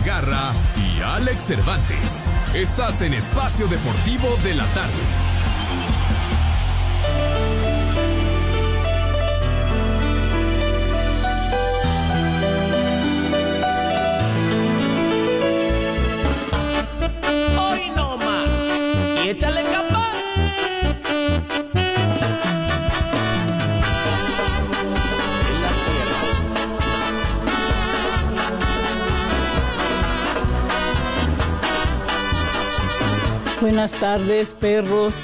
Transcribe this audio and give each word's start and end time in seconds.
Segarra 0.00 0.54
y 0.76 1.02
Alex 1.02 1.44
Cervantes. 1.44 2.24
Estás 2.54 3.02
en 3.02 3.12
Espacio 3.12 3.66
Deportivo 3.66 4.34
de 4.42 4.54
la 4.54 4.64
Tarde. 4.68 4.94
Buenas 33.60 33.92
tardes, 33.92 34.54
perros. 34.58 35.22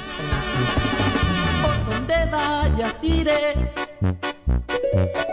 Por 1.63 1.95
donde 1.95 2.13
vayas 2.31 3.03
iré 3.03 3.55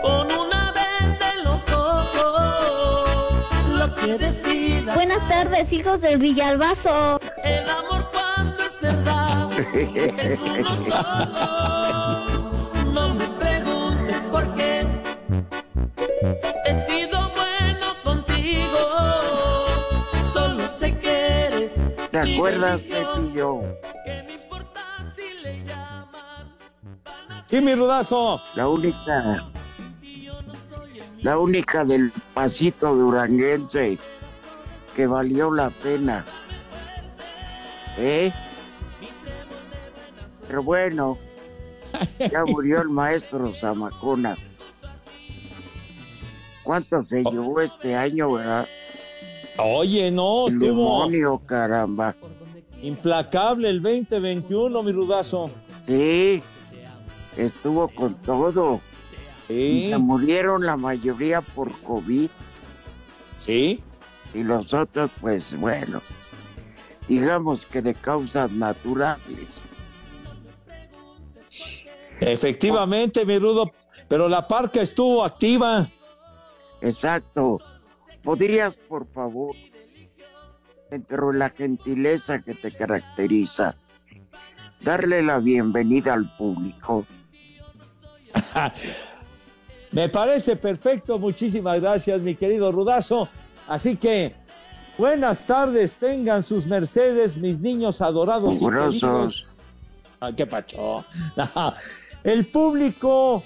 con 0.01 0.31
una 0.31 0.73
venda 0.73 1.33
en 1.37 1.43
los 1.43 1.61
ojos. 1.71 3.45
Lo 3.77 3.95
que 3.95 4.17
decida. 4.17 4.95
Buenas 4.95 5.27
tardes, 5.27 5.71
hijos 5.71 6.01
del 6.01 6.17
Villalbazo. 6.17 7.19
El 7.43 7.69
amor 7.69 8.09
cuando 8.11 8.63
es 8.63 8.81
verdad 8.81 9.51
es 10.17 10.39
uno 10.39 10.69
solo. 10.89 11.84
Acuerdas. 22.33 22.81
Pepillo? 22.81 23.61
Mi 27.61 27.73
rudazo. 27.73 28.41
La 28.55 28.67
única. 28.67 29.45
La 31.21 31.37
única 31.39 31.83
del 31.85 32.11
pasito 32.33 32.93
duranguense 32.93 33.97
que 34.95 35.07
valió 35.07 35.51
la 35.51 35.69
pena. 35.69 36.25
¿Eh? 37.97 38.31
Pero 40.47 40.63
bueno, 40.63 41.17
ya 42.19 42.45
murió 42.45 42.81
el 42.81 42.89
maestro 42.89 43.51
Zamacona. 43.53 44.37
¿Cuánto 46.63 47.01
se 47.03 47.23
llevó 47.23 47.61
este 47.61 47.95
año, 47.95 48.33
verdad? 48.33 48.67
Oye, 49.57 50.11
no, 50.11 50.47
El 50.47 50.53
estuvo 50.53 50.67
demonio, 50.67 51.41
caramba. 51.45 52.15
implacable 52.81 53.69
el 53.69 53.81
2021, 53.81 54.83
mi 54.83 54.91
rudazo. 54.91 55.49
Sí, 55.85 56.41
estuvo 57.37 57.87
con 57.87 58.15
todo. 58.21 58.81
Y 59.47 59.87
se 59.89 59.97
murieron 59.97 60.65
la 60.65 60.75
mayoría 60.75 61.41
por 61.41 61.71
COVID. 61.81 62.29
sí. 63.37 63.81
y 64.33 64.43
los 64.43 64.73
otros, 64.73 65.09
pues 65.21 65.57
bueno, 65.57 66.01
digamos 67.07 67.65
que 67.65 67.81
de 67.81 67.93
causas 67.93 68.51
naturales. 68.51 69.61
Efectivamente, 72.19 73.25
mi 73.25 73.37
rudo. 73.37 73.71
Pero 74.07 74.27
la 74.29 74.47
parca 74.47 74.81
estuvo 74.81 75.23
activa. 75.23 75.89
Exacto. 76.81 77.59
¿Podrías, 78.25 78.75
por 78.75 79.07
favor, 79.13 79.55
dentro 80.89 81.31
de 81.31 81.37
la 81.37 81.51
gentileza 81.51 82.41
que 82.41 82.55
te 82.55 82.71
caracteriza, 82.71 83.75
darle 84.81 85.21
la 85.21 85.37
bienvenida 85.37 86.15
al 86.15 86.35
público? 86.35 87.05
Me 89.91 90.09
parece 90.09 90.55
perfecto. 90.55 91.19
Muchísimas 91.19 91.79
gracias, 91.79 92.19
mi 92.21 92.33
querido 92.33 92.71
rudazo. 92.71 93.29
Así 93.67 93.95
que, 93.95 94.33
buenas 94.97 95.45
tardes. 95.45 95.95
Tengan 95.95 96.41
sus 96.41 96.65
mercedes, 96.65 97.37
mis 97.37 97.59
niños 97.61 98.01
adorados 98.01 98.59
y 98.59 98.65
queridos. 98.65 99.61
¿Qué 100.35 100.47
pacho? 100.47 101.05
El 102.23 102.47
público 102.47 103.43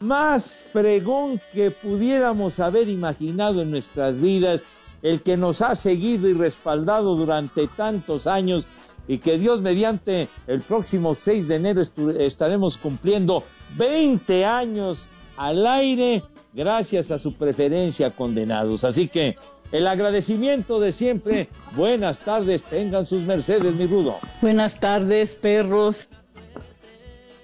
más 0.00 0.62
fregón 0.72 1.40
que 1.52 1.70
pudiéramos 1.70 2.58
haber 2.58 2.88
imaginado 2.88 3.62
en 3.62 3.70
nuestras 3.70 4.18
vidas, 4.20 4.62
el 5.02 5.22
que 5.22 5.36
nos 5.36 5.60
ha 5.60 5.76
seguido 5.76 6.28
y 6.28 6.32
respaldado 6.32 7.14
durante 7.16 7.68
tantos 7.68 8.26
años 8.26 8.64
y 9.06 9.18
que 9.18 9.38
Dios 9.38 9.60
mediante 9.60 10.28
el 10.46 10.60
próximo 10.62 11.14
6 11.14 11.48
de 11.48 11.56
enero 11.56 11.82
estaremos 12.18 12.78
cumpliendo 12.78 13.44
20 13.76 14.44
años 14.44 15.06
al 15.36 15.66
aire 15.66 16.22
gracias 16.54 17.10
a 17.10 17.18
su 17.18 17.34
preferencia 17.34 18.10
condenados. 18.10 18.84
Así 18.84 19.08
que 19.08 19.36
el 19.72 19.86
agradecimiento 19.86 20.80
de 20.80 20.92
siempre, 20.92 21.48
buenas 21.76 22.20
tardes, 22.20 22.64
tengan 22.64 23.04
sus 23.04 23.22
mercedes, 23.22 23.74
mi 23.74 23.86
rudo. 23.86 24.18
Buenas 24.40 24.80
tardes, 24.80 25.34
perros. 25.34 26.08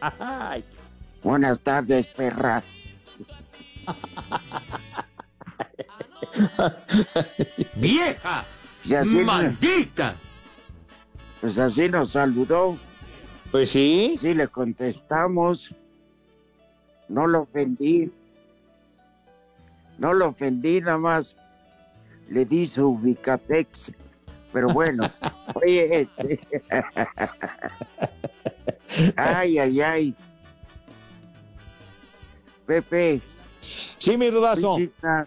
Ay, 0.19 0.65
Buenas 1.27 1.59
tardes, 1.59 2.07
perra. 2.07 2.63
¡Vieja! 7.75 8.45
Así, 8.97 9.25
¡Maldita! 9.25 10.15
pues 11.41 11.59
así 11.59 11.89
nos 11.89 12.11
saludó. 12.11 12.79
Pues 13.51 13.71
sí, 13.71 14.17
Sí, 14.21 14.35
le 14.35 14.47
contestamos. 14.47 15.75
No 17.09 17.27
lo 17.27 17.41
ofendí. 17.41 18.13
No 19.99 20.15
lo 20.15 20.29
ofendí, 20.29 20.81
nada 20.81 20.99
más 20.99 21.37
le 22.29 22.45
di 22.45 22.69
su 22.69 22.91
ubicatex. 22.91 23.93
Pero 24.53 24.69
bueno, 24.69 25.11
oye, 25.57 26.03
este. 26.03 26.39
ay, 29.17 29.59
ay, 29.59 29.81
ay. 29.81 30.15
Pepe, 32.67 33.21
sí, 33.61 34.17
mi 34.17 34.31
rudazo. 34.31 34.79
está, 34.79 35.27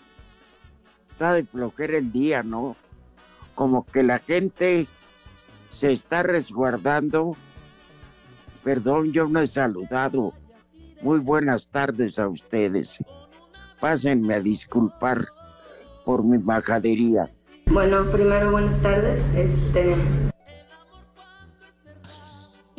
está 1.11 1.33
de 1.33 1.45
flojera 1.45 1.97
el 1.97 2.11
día, 2.11 2.43
¿no? 2.43 2.75
Como 3.55 3.85
que 3.85 4.03
la 4.03 4.19
gente 4.19 4.87
se 5.71 5.93
está 5.93 6.23
resguardando. 6.23 7.35
Perdón, 8.63 9.13
yo 9.13 9.27
no 9.27 9.39
he 9.39 9.47
saludado. 9.47 10.33
Muy 11.01 11.19
buenas 11.19 11.67
tardes 11.67 12.19
a 12.19 12.27
ustedes. 12.27 13.03
Pásenme 13.79 14.33
a 14.33 14.41
disculpar 14.41 15.25
por 16.03 16.23
mi 16.23 16.37
majadería. 16.37 17.31
Bueno, 17.67 18.05
primero 18.11 18.51
buenas 18.51 18.81
tardes. 18.81 19.23
Este, 19.35 19.95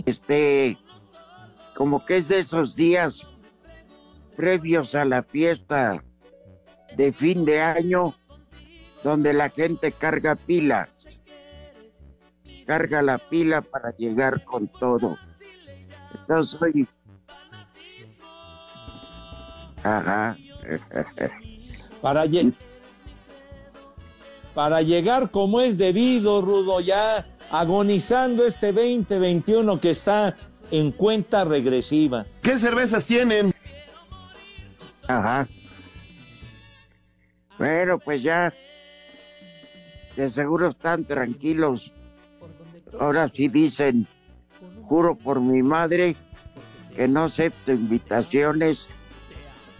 Este, 0.04 0.78
como 1.74 2.04
que 2.04 2.18
es 2.18 2.28
de 2.28 2.40
esos 2.40 2.76
días 2.76 3.26
previos 4.36 4.94
a 4.94 5.04
la 5.04 5.22
fiesta 5.22 6.02
de 6.96 7.12
fin 7.12 7.44
de 7.44 7.60
año, 7.60 8.14
donde 9.04 9.32
la 9.32 9.48
gente 9.50 9.92
carga 9.92 10.34
pilas. 10.34 10.88
Carga 12.66 13.02
la 13.02 13.18
pila 13.18 13.62
para 13.62 13.90
llegar 13.96 14.44
con 14.44 14.68
todo. 14.68 15.16
Entonces 16.20 16.58
soy... 16.58 16.86
Ajá. 19.82 20.36
Para, 22.02 22.24
lle- 22.26 22.52
para 24.54 24.80
llegar 24.82 25.30
como 25.30 25.60
es 25.60 25.76
debido, 25.76 26.40
Rudo, 26.40 26.80
ya 26.80 27.26
agonizando 27.50 28.46
este 28.46 28.72
2021 28.72 29.80
que 29.80 29.90
está 29.90 30.36
en 30.70 30.92
cuenta 30.92 31.44
regresiva. 31.44 32.24
¿Qué 32.42 32.58
cervezas 32.58 33.04
tienen? 33.04 33.52
Ajá. 35.18 35.48
Bueno, 37.58 37.98
pues 37.98 38.22
ya. 38.22 38.52
De 40.16 40.28
seguro 40.28 40.68
están 40.68 41.04
tranquilos. 41.04 41.92
Ahora 42.98 43.30
sí 43.32 43.48
dicen, 43.48 44.06
juro 44.82 45.14
por 45.14 45.40
mi 45.40 45.62
madre 45.62 46.16
que 46.94 47.06
no 47.06 47.24
acepto 47.24 47.72
invitaciones 47.72 48.88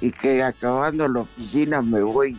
y 0.01 0.13
que 0.13 0.43
acabando 0.43 1.09
la 1.09 1.21
oficina 1.21 1.83
me 1.83 2.03
voy 2.03 2.37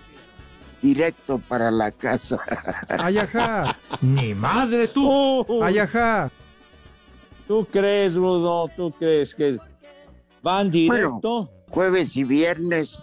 directo 0.81 1.39
para 1.47 1.69
la 1.69 1.91
casa. 1.91 2.39
Ay, 2.87 3.17
ajá. 3.17 3.77
Ni 4.01 4.33
madre 4.33 4.87
tú. 4.87 5.45
Ay, 5.61 5.79
ajá. 5.79 6.31
¿Tú 7.47 7.67
crees, 7.69 8.15
Rudo? 8.15 8.69
¿Tú 8.75 8.91
crees 8.91 9.35
que 9.35 9.57
van 10.41 10.71
directo? 10.71 11.51
Jueves 11.71 12.15
y 12.17 12.23
viernes 12.23 12.99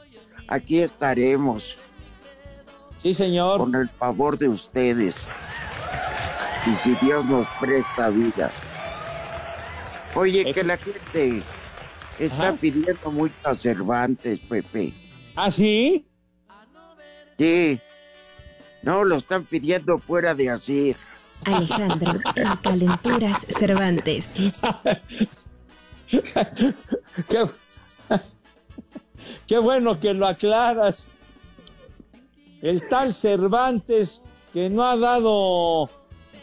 aquí 0.49 0.81
estaremos. 0.81 1.79
Sí, 2.99 3.15
señor. 3.15 3.59
Con 3.59 3.75
el 3.75 3.89
favor 3.89 4.39
de 4.39 4.49
ustedes. 4.49 5.27
Y 6.67 6.75
si 6.83 7.07
Dios 7.07 7.25
nos 7.25 7.47
presta 7.61 8.11
vida. 8.11 8.51
Oye, 10.15 10.53
que 10.53 10.65
la 10.65 10.77
gente 10.77 11.43
está 12.19 12.49
Ajá. 12.49 12.57
pidiendo 12.61 13.11
mucho 13.11 13.35
a 13.45 13.55
Cervantes, 13.55 14.41
Pepe. 14.41 14.93
¿Ah, 15.37 15.51
sí? 15.51 16.05
Sí. 17.39 17.81
No, 18.83 19.05
lo 19.05 19.17
están 19.17 19.45
pidiendo 19.45 19.99
fuera 19.99 20.35
de 20.35 20.51
así. 20.51 20.97
Alejandro, 21.45 22.19
en 22.35 22.57
Calenturas 22.57 23.47
Cervantes. 23.57 24.29
Qué, 29.47 29.59
bueno 29.59 29.99
que 30.01 30.15
lo 30.15 30.27
aclaras. 30.27 31.11
El 32.63 32.89
tal 32.89 33.15
Cervantes 33.15 34.23
que 34.53 34.69
no 34.69 34.85
ha 34.85 34.97
dado 34.97 35.91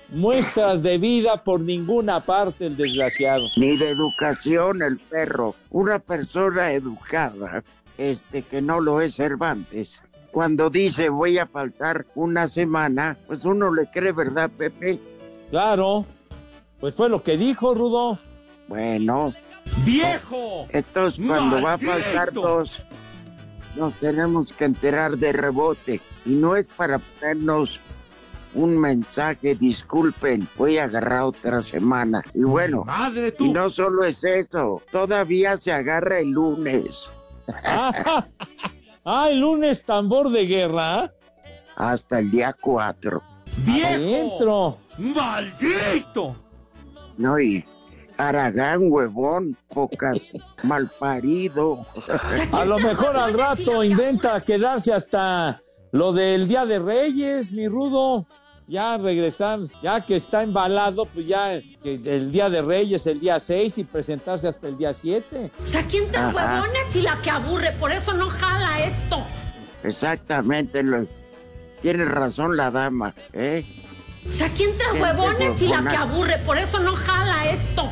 muestras 0.10 0.84
de 0.84 0.98
vida 0.98 1.44
por 1.44 1.60
ninguna 1.60 2.26
parte, 2.26 2.68
el 2.68 2.78
desgraciado. 2.78 3.48
Ni 3.58 3.78
de 3.78 3.90
educación 3.90 4.82
el 4.82 4.98
perro. 4.98 5.56
Una 5.72 6.00
persona 6.00 6.72
educada, 6.72 7.64
este 7.98 8.44
que 8.44 8.62
no 8.62 8.80
lo 8.80 9.02
es 9.02 9.16
Cervantes. 9.16 10.02
Cuando 10.32 10.70
dice 10.70 11.10
voy 11.10 11.38
a 11.38 11.48
faltar 11.48 12.06
una 12.16 12.48
semana, 12.48 13.18
pues 13.28 13.46
uno 13.46 13.74
le 13.74 13.88
cree, 13.88 14.12
¿verdad, 14.12 14.50
Pepe? 14.50 15.00
Claro, 15.50 16.06
pues 16.80 16.94
fue 16.94 17.10
lo 17.10 17.24
que 17.24 17.38
dijo 17.38 17.74
Rudo. 17.74 18.20
Bueno, 18.68 19.34
¡Viejo! 19.84 20.68
entonces 20.70 21.26
cuando 21.26 21.62
va 21.62 21.74
a 21.74 21.78
faltar 21.78 22.32
dos, 22.34 22.82
nos 23.76 23.94
tenemos 23.96 24.54
que 24.54 24.66
enterar 24.66 25.18
de 25.18 25.32
rebote. 25.34 26.02
Y 26.26 26.30
no 26.32 26.56
es 26.56 26.68
para 26.68 27.00
ponernos 27.00 27.80
un 28.54 28.78
mensaje, 28.78 29.56
disculpen, 29.56 30.48
voy 30.58 30.78
a 30.78 30.86
agarrar 30.86 31.24
otra 31.24 31.62
semana. 31.62 32.24
Y 32.34 32.44
bueno, 32.44 32.86
Madre 32.86 33.34
y 33.38 33.52
no 33.52 33.70
solo 33.70 34.04
es 34.06 34.24
eso, 34.24 34.82
todavía 34.92 35.58
se 35.58 35.72
agarra 35.74 36.20
el 36.20 36.32
lunes. 36.32 37.12
Ah, 37.64 38.26
ah, 39.06 39.30
el 39.30 39.40
lunes 39.42 39.84
tambor 39.84 40.30
de 40.30 40.48
guerra. 40.48 41.14
hasta 41.76 42.20
el 42.20 42.32
día 42.32 42.56
4. 42.60 43.22
¡Viejo! 43.58 44.80
¡Maldito! 44.98 46.36
No, 47.18 47.40
y 47.40 47.66
Aragán, 48.18 48.92
huevón, 48.92 49.58
pocas, 49.70 50.32
malparido. 50.64 51.86
A 52.52 52.66
lo 52.66 52.78
mejor 52.80 53.18
al 53.18 53.34
rato 53.34 53.84
inventa 53.84 54.42
quedarse 54.42 54.94
hasta 54.94 55.62
lo 55.92 56.14
del 56.14 56.48
Día 56.48 56.66
de 56.66 56.80
Reyes, 56.80 57.52
mi 57.52 57.68
Rudo. 57.68 58.26
Ya 58.68 58.98
regresar, 58.98 59.60
ya 59.84 60.04
que 60.04 60.16
está 60.16 60.42
embalado, 60.42 61.06
pues 61.06 61.28
ya 61.28 61.54
el 61.54 62.32
Día 62.32 62.50
de 62.50 62.64
Reyes, 62.64 63.06
el 63.06 63.20
día 63.20 63.40
6 63.40 63.78
y 63.78 63.84
presentarse 63.84 64.48
hasta 64.48 64.68
el 64.68 64.78
día 64.78 64.92
7. 64.92 65.52
O 65.62 65.66
sea, 65.66 65.84
¿quién 65.84 66.10
trae 66.12 66.30
Ajá. 66.30 66.62
huevones 66.62 66.96
y 66.96 67.02
la 67.04 67.22
que 67.22 67.30
aburre? 67.30 67.74
Por 67.74 67.92
eso 67.92 68.14
no 68.14 68.28
jala 68.28 68.84
esto. 68.84 69.24
Exactamente, 69.84 70.82
lo, 70.82 71.06
tiene 71.84 72.06
razón 72.06 72.58
la 72.58 72.72
dama, 72.72 73.14
¿eh? 73.34 73.64
O 74.28 74.32
sea, 74.32 74.50
¿quién 74.50 74.76
trae 74.80 75.00
huevones 75.00 75.62
y 75.62 75.68
la 75.68 75.88
que 75.88 75.96
aburre? 75.96 76.40
Por 76.40 76.58
eso 76.58 76.80
no 76.80 76.96
jala 76.96 77.52
esto. 77.52 77.92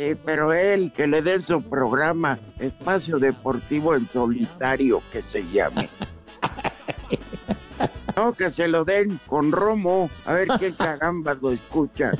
Sí, 0.00 0.14
pero 0.24 0.54
él, 0.54 0.92
que 0.96 1.06
le 1.06 1.20
den 1.20 1.44
su 1.44 1.60
programa, 1.60 2.38
Espacio 2.58 3.18
Deportivo 3.18 3.94
en 3.94 4.08
Solitario, 4.08 5.02
que 5.12 5.20
se 5.20 5.44
llame. 5.50 5.90
No, 8.16 8.32
que 8.32 8.50
se 8.50 8.66
lo 8.68 8.84
den 8.84 9.18
con 9.26 9.52
Romo, 9.52 10.10
a 10.26 10.32
ver 10.34 10.48
qué 10.58 10.74
caramba 10.74 11.32
lo 11.40 11.52
escucha. 11.52 12.10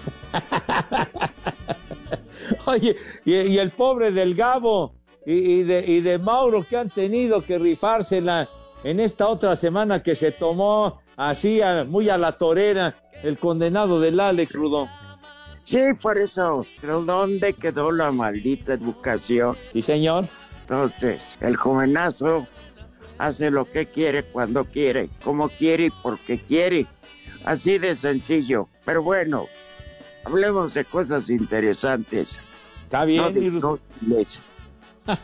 Oye, 2.67 2.97
y, 3.25 3.35
y 3.35 3.59
el 3.59 3.73
pobre 3.73 4.11
del 4.11 4.35
Gabo 4.35 4.95
y, 5.27 5.33
y 5.33 5.63
de, 5.65 5.85
y 5.87 6.01
de 6.01 6.19
Mauro 6.19 6.65
que 6.67 6.77
han 6.79 6.89
tenido 6.91 7.43
que 7.45 7.59
rifársela 7.59 8.49
en 8.85 9.01
esta 9.01 9.27
otra 9.29 9.57
semana 9.57 10.03
que 10.03 10.15
se 10.15 10.31
tomó 10.33 11.01
así 11.17 11.61
a- 11.61 11.85
muy 11.85 12.09
a 12.09 12.17
la 12.17 12.39
torera 12.39 12.95
el 13.23 13.37
condenado 13.39 14.01
del 14.01 14.21
Alex 14.21 14.55
Rudo. 14.55 14.89
Sí, 15.71 15.95
por 16.03 16.19
eso. 16.19 16.67
Pero 16.81 17.05
¿dónde 17.05 17.53
quedó 17.53 17.93
la 17.93 18.11
maldita 18.11 18.75
educación? 18.75 19.57
Sí, 19.73 19.81
señor. 19.81 20.27
Entonces, 20.63 21.39
el 21.41 21.55
jovenazo 21.57 22.49
hace 23.19 23.53
lo 23.53 23.65
que 23.65 23.87
quiere, 23.87 24.25
cuando 24.25 24.65
quiere, 24.65 25.11
como 25.23 25.49
quiere 25.49 25.87
y 25.87 25.91
porque 25.91 26.41
quiere. 26.41 26.89
Así 27.45 27.79
de 27.79 27.95
sencillo. 27.95 28.69
Pero 28.85 29.05
bueno, 29.05 29.47
hablemos 30.25 30.75
de 30.75 30.85
cosas 30.85 31.31
interesantes. 31.31 32.41
Está 32.83 33.05
bien, 33.05 33.23
No 33.23 33.31
de 33.31 33.45
inútiles. 33.45 34.41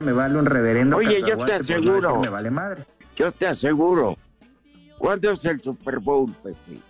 Me 0.00 0.12
vale 0.12 0.38
un 0.38 0.44
reverendo. 0.44 0.98
Oye, 0.98 1.20
yo 1.20 1.44
te 1.46 1.52
no 1.52 1.60
aseguro. 1.60 2.20
Me 2.20 2.28
vale 2.28 2.50
madre. 2.50 2.84
Yo 3.16 3.32
te 3.32 3.46
aseguro. 3.46 4.18
¿Cuándo 4.98 5.30
es 5.30 5.44
el 5.46 5.62
Super 5.62 5.98
Bowl, 5.98 6.30
Pepe? 6.42 6.89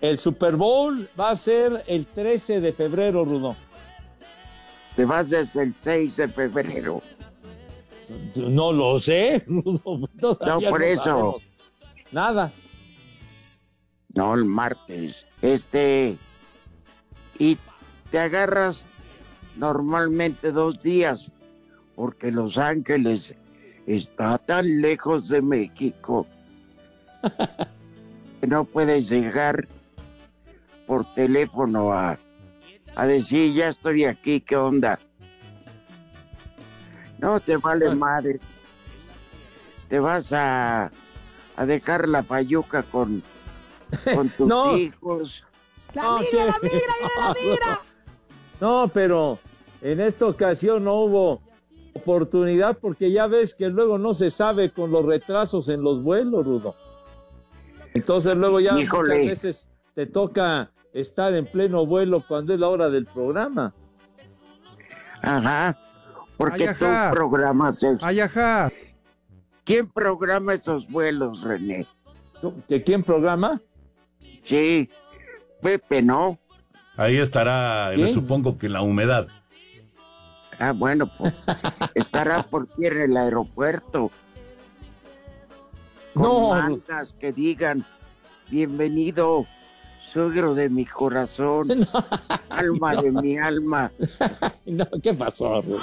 El 0.00 0.18
Super 0.18 0.56
Bowl 0.56 1.08
va 1.18 1.30
a 1.30 1.36
ser 1.36 1.82
el 1.86 2.06
13 2.06 2.60
de 2.60 2.72
febrero, 2.72 3.24
Rudo. 3.24 3.56
Te 4.96 5.04
vas 5.04 5.30
desde 5.30 5.62
el 5.62 5.74
6 5.82 6.16
de 6.16 6.28
febrero. 6.28 7.02
No 8.36 8.72
lo 8.72 8.98
sé, 8.98 9.42
Rudo. 9.46 10.08
Todavía 10.20 10.68
No, 10.68 10.72
por 10.72 10.82
eso. 10.82 11.02
sabemos 11.04 11.42
Nada. 12.12 12.52
No, 14.14 14.34
el 14.34 14.44
martes. 14.44 15.26
Este. 15.42 16.16
Y 17.38 17.58
te 18.12 18.18
agarras 18.20 18.84
normalmente 19.56 20.52
dos 20.52 20.80
días, 20.80 21.30
porque 21.96 22.30
Los 22.30 22.56
Ángeles 22.58 23.34
está 23.86 24.38
tan 24.38 24.80
lejos 24.80 25.28
de 25.28 25.42
México 25.42 26.26
que 28.40 28.46
no 28.46 28.64
puedes 28.64 29.10
llegar 29.10 29.66
por 30.86 31.04
teléfono 31.14 31.92
a, 31.92 32.18
a 32.96 33.06
decir, 33.06 33.52
ya 33.54 33.68
estoy 33.68 34.04
aquí, 34.04 34.40
¿qué 34.40 34.56
onda? 34.56 34.98
No, 37.18 37.40
te 37.40 37.56
vale 37.56 37.94
madre. 37.94 38.38
Te 39.88 39.98
vas 39.98 40.32
a, 40.32 40.90
a 41.56 41.66
dejar 41.66 42.08
la 42.08 42.22
payuca 42.22 42.82
con, 42.82 43.22
con 44.14 44.28
tus 44.36 44.46
No. 44.46 44.76
hijos. 44.76 45.44
No, 45.94 46.18
que- 46.18 46.78
No, 48.60 48.90
pero 48.92 49.38
en 49.80 50.00
esta 50.00 50.26
ocasión 50.26 50.84
no 50.84 50.94
hubo 50.94 51.40
oportunidad 51.94 52.76
porque 52.78 53.10
ya 53.12 53.26
ves 53.26 53.54
que 53.54 53.68
luego 53.68 53.98
no 53.98 54.14
se 54.14 54.30
sabe 54.30 54.70
con 54.70 54.90
los 54.90 55.04
retrasos 55.04 55.68
en 55.68 55.82
los 55.82 56.02
vuelos, 56.02 56.44
Rudo. 56.46 56.74
Entonces 57.94 58.36
luego 58.36 58.58
ya 58.60 58.78
Híjole. 58.78 59.14
muchas 59.22 59.26
veces 59.44 59.68
te 59.94 60.06
toca 60.06 60.70
estar 60.94 61.34
en 61.34 61.44
pleno 61.46 61.84
vuelo 61.84 62.22
cuando 62.26 62.54
es 62.54 62.60
la 62.60 62.68
hora 62.68 62.88
del 62.88 63.04
programa. 63.04 63.74
Ajá. 65.20 65.76
Porque 66.36 66.68
Ay, 66.68 66.74
tú 66.78 66.86
programas 67.12 67.82
eso. 67.82 67.98
Ay, 68.04 68.20
ajá. 68.20 68.72
¿Quién 69.64 69.88
programa 69.88 70.54
esos 70.54 70.88
vuelos, 70.88 71.42
René? 71.42 71.86
¿Que 72.68 72.82
quién 72.82 73.02
programa? 73.02 73.60
Sí, 74.42 74.88
Pepe, 75.62 76.02
¿no? 76.02 76.38
Ahí 76.96 77.16
estará, 77.16 77.90
le 77.90 77.96
¿Quién? 77.96 78.14
supongo 78.14 78.58
que 78.58 78.68
la 78.68 78.82
humedad. 78.82 79.26
Ah, 80.58 80.72
bueno, 80.72 81.10
pues 81.18 81.34
estará 81.94 82.42
por 82.42 82.66
ti 82.66 82.86
en 82.86 83.00
el 83.00 83.16
aeropuerto. 83.16 84.10
Con 86.12 86.22
No. 86.22 86.78
que 87.18 87.32
digan, 87.32 87.84
bienvenido, 88.50 89.46
suegro 90.04 90.54
de 90.54 90.68
mi 90.68 90.84
corazón, 90.84 91.68
alma 92.50 92.94
de 92.96 93.10
mi 93.10 93.38
alma. 93.38 93.90
No, 94.66 94.86
¿qué 95.02 95.12
pasó, 95.12 95.60
Rudo? 95.60 95.78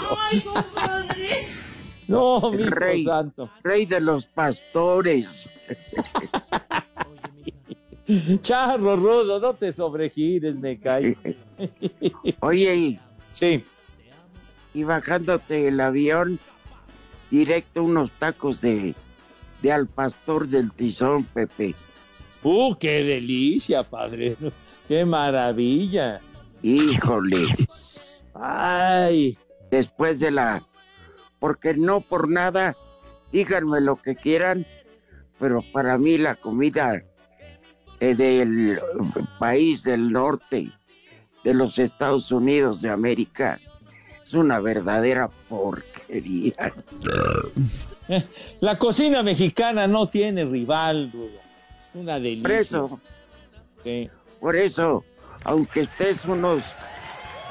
No, 2.07 2.51
mi 2.51 2.63
rey, 2.63 3.05
santo. 3.05 3.47
rey 3.63 3.85
de 3.85 4.01
los 4.01 4.25
pastores. 4.25 5.47
Charro, 8.41 8.95
Rudo, 8.95 9.39
no 9.39 9.53
te 9.53 9.71
sobregires, 9.71 10.55
me 10.55 10.77
cae. 10.79 11.15
Oye, 12.41 12.75
y- 12.75 12.99
Sí. 13.31 13.63
y 14.73 14.83
bajándote 14.83 15.67
el 15.69 15.79
avión, 15.79 16.37
directo 17.29 17.83
unos 17.83 18.11
tacos 18.11 18.59
de, 18.59 18.93
de 19.61 19.71
al 19.71 19.87
pastor 19.87 20.47
del 20.47 20.71
tizón, 20.73 21.23
Pepe. 21.25 21.75
¡Uh, 22.43 22.75
qué 22.75 23.03
delicia, 23.03 23.83
padre! 23.83 24.35
¡Qué 24.87 25.05
maravilla! 25.05 26.19
Híjole. 26.63 27.45
¡Ay! 28.33 29.37
Después 29.69 30.19
de 30.19 30.31
la... 30.31 30.63
Porque 31.39 31.73
no 31.73 32.01
por 32.01 32.29
nada, 32.29 32.75
díganme 33.31 33.81
lo 33.81 33.95
que 33.95 34.15
quieran, 34.15 34.65
pero 35.39 35.63
para 35.71 35.97
mí 35.97 36.17
la 36.17 36.35
comida 36.35 37.03
eh, 37.99 38.15
del 38.15 38.79
país 39.39 39.83
del 39.83 40.11
norte, 40.11 40.71
de 41.43 41.53
los 41.53 41.79
Estados 41.79 42.31
Unidos 42.31 42.81
de 42.81 42.89
América, 42.89 43.59
es 44.23 44.33
una 44.33 44.59
verdadera 44.59 45.29
porquería. 45.49 46.73
La 48.59 48.77
cocina 48.77 49.23
mexicana 49.23 49.87
no 49.87 50.07
tiene 50.07 50.45
rival. 50.45 51.11
Una 51.93 52.15
delicia. 52.19 52.41
Por 52.43 52.51
eso, 52.51 52.99
Sí. 53.83 54.09
por 54.39 54.55
eso, 54.55 55.03
aunque 55.43 55.81
estés 55.81 56.25
unos 56.25 56.61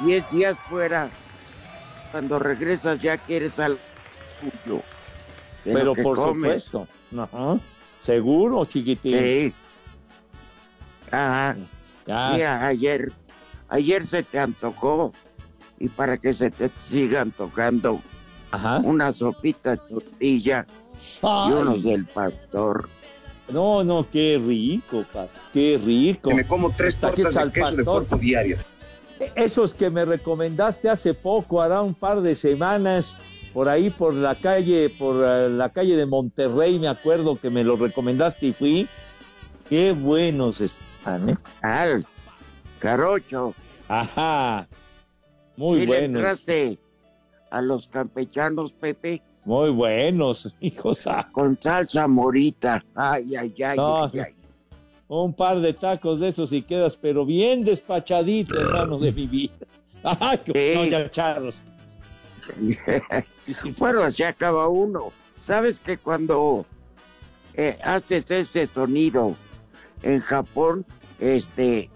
10 0.00 0.28
días 0.30 0.58
fuera, 0.68 1.10
cuando 2.10 2.38
regresas 2.38 3.00
ya 3.00 3.18
quieres 3.18 3.58
algo 3.58 3.78
tuyo. 4.40 4.82
Pero 5.64 5.94
por 5.94 6.16
comes. 6.16 6.64
supuesto. 6.64 6.88
Ajá. 7.16 7.58
Seguro, 8.00 8.64
chiquitín. 8.64 9.18
Sí. 9.18 9.54
Ajá. 11.10 11.56
Ya. 12.06 12.30
Mira, 12.32 12.66
ayer, 12.66 13.12
ayer 13.68 14.06
se 14.06 14.22
te 14.22 14.38
antojó 14.38 15.12
y 15.78 15.88
para 15.88 16.16
que 16.16 16.32
se 16.32 16.50
te 16.50 16.70
sigan 16.78 17.30
tocando 17.30 18.00
una 18.82 19.12
sopita 19.12 19.72
de 19.72 19.76
tortilla 19.76 20.66
y 20.98 21.26
Ay. 21.26 21.52
unos 21.52 21.82
del 21.84 22.06
pastor. 22.06 22.88
No, 23.52 23.82
no, 23.84 24.06
qué 24.10 24.40
rico, 24.44 25.04
pa, 25.12 25.28
qué 25.52 25.80
rico. 25.84 26.30
Que 26.30 26.34
me 26.36 26.46
como 26.46 26.70
tres 26.72 26.96
Taquitos 26.96 27.34
tortas 27.34 27.34
de 27.34 27.40
al 27.40 27.52
queso 27.52 27.70
de 27.70 27.84
pastor. 27.84 28.06
puerco 28.06 28.16
diarias. 28.16 28.66
Esos 29.34 29.74
que 29.74 29.90
me 29.90 30.04
recomendaste 30.04 30.88
hace 30.88 31.12
poco, 31.14 31.60
hará 31.60 31.82
un 31.82 31.94
par 31.94 32.20
de 32.22 32.34
semanas, 32.34 33.18
por 33.52 33.68
ahí 33.68 33.90
por 33.90 34.14
la 34.14 34.34
calle, 34.34 34.88
por 34.98 35.16
eh, 35.26 35.50
la 35.50 35.68
calle 35.68 35.96
de 35.96 36.06
Monterrey, 36.06 36.78
me 36.78 36.88
acuerdo 36.88 37.36
que 37.36 37.50
me 37.50 37.62
lo 37.64 37.76
recomendaste 37.76 38.46
y 38.46 38.52
fui. 38.52 38.88
Qué 39.68 39.92
buenos 39.92 40.60
están, 40.60 41.28
¿eh? 41.30 41.36
Al 41.62 42.06
carocho. 42.78 43.54
Ajá. 43.88 44.66
Muy 45.56 45.80
¿Sí 45.80 45.86
le 45.86 45.98
buenos. 45.98 46.16
entraste 46.16 46.78
a 47.50 47.60
los 47.60 47.88
campechanos, 47.88 48.72
Pepe? 48.72 49.22
Muy 49.44 49.70
buenos, 49.70 50.54
hijos. 50.60 51.06
Con 51.32 51.58
salsa 51.60 52.06
morita. 52.06 52.84
Ay, 52.94 53.34
ay, 53.36 53.54
ay, 53.64 53.76
No, 53.76 54.04
ay, 54.04 54.18
ay. 54.20 54.34
Un 55.08 55.32
par 55.34 55.58
de 55.58 55.72
tacos 55.72 56.20
de 56.20 56.28
esos 56.28 56.52
y 56.52 56.62
quedas, 56.62 56.96
pero 56.96 57.26
bien 57.26 57.64
despachadito, 57.64 58.60
hermano 58.60 58.96
de 58.98 59.10
mi 59.10 59.26
vida. 59.26 59.54
Ajá, 60.04 60.36
que- 60.36 60.74
no, 60.74 60.84
ya 60.84 61.10
charros. 61.10 61.62
bueno, 63.78 64.10
se 64.10 64.24
acaba 64.24 64.68
uno. 64.68 65.12
¿Sabes 65.40 65.80
que 65.80 65.96
cuando 65.98 66.64
eh, 67.54 67.76
haces 67.82 68.30
ese 68.30 68.66
sonido 68.68 69.34
en 70.02 70.20
Japón, 70.20 70.84
este, 71.18 71.90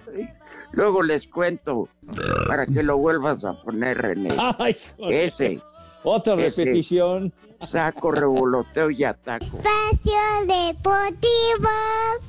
luego 0.73 1.03
les 1.03 1.29
cuento 1.29 1.89
para 2.49 2.67
que 2.67 2.83
lo 2.83 2.99
vuelvas 2.99 3.45
a 3.45 3.53
poner, 3.63 3.99
René. 3.99 4.35
Ay. 4.59 4.77
Ese. 5.09 5.61
Otra 6.05 6.37
repetición. 6.37 7.33
Saco, 7.67 8.13
revoloteo 8.13 8.91
y 8.91 9.05
ataco. 9.05 9.47
Espacio 9.47 10.13
Deportivo. 10.47 11.71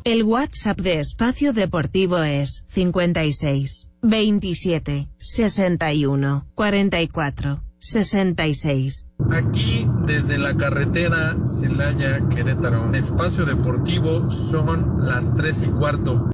El 0.06 0.24
WhatsApp 0.24 0.80
de 0.80 1.00
Espacio 1.00 1.52
Deportivo 1.52 2.20
es 2.20 2.66
56 2.70 3.90
27 4.02 5.10
61 5.18 6.48
44 6.54 7.62
66. 7.78 9.08
Aquí 9.32 9.88
desde 10.06 10.38
la 10.38 10.56
carretera 10.56 11.36
Celaya 11.44 12.20
Querétaro. 12.30 12.94
Espacio 12.94 13.46
Deportivo 13.46 14.30
son 14.30 15.06
las 15.06 15.36
3 15.36 15.64
y 15.64 15.72
cuarto. 15.72 16.32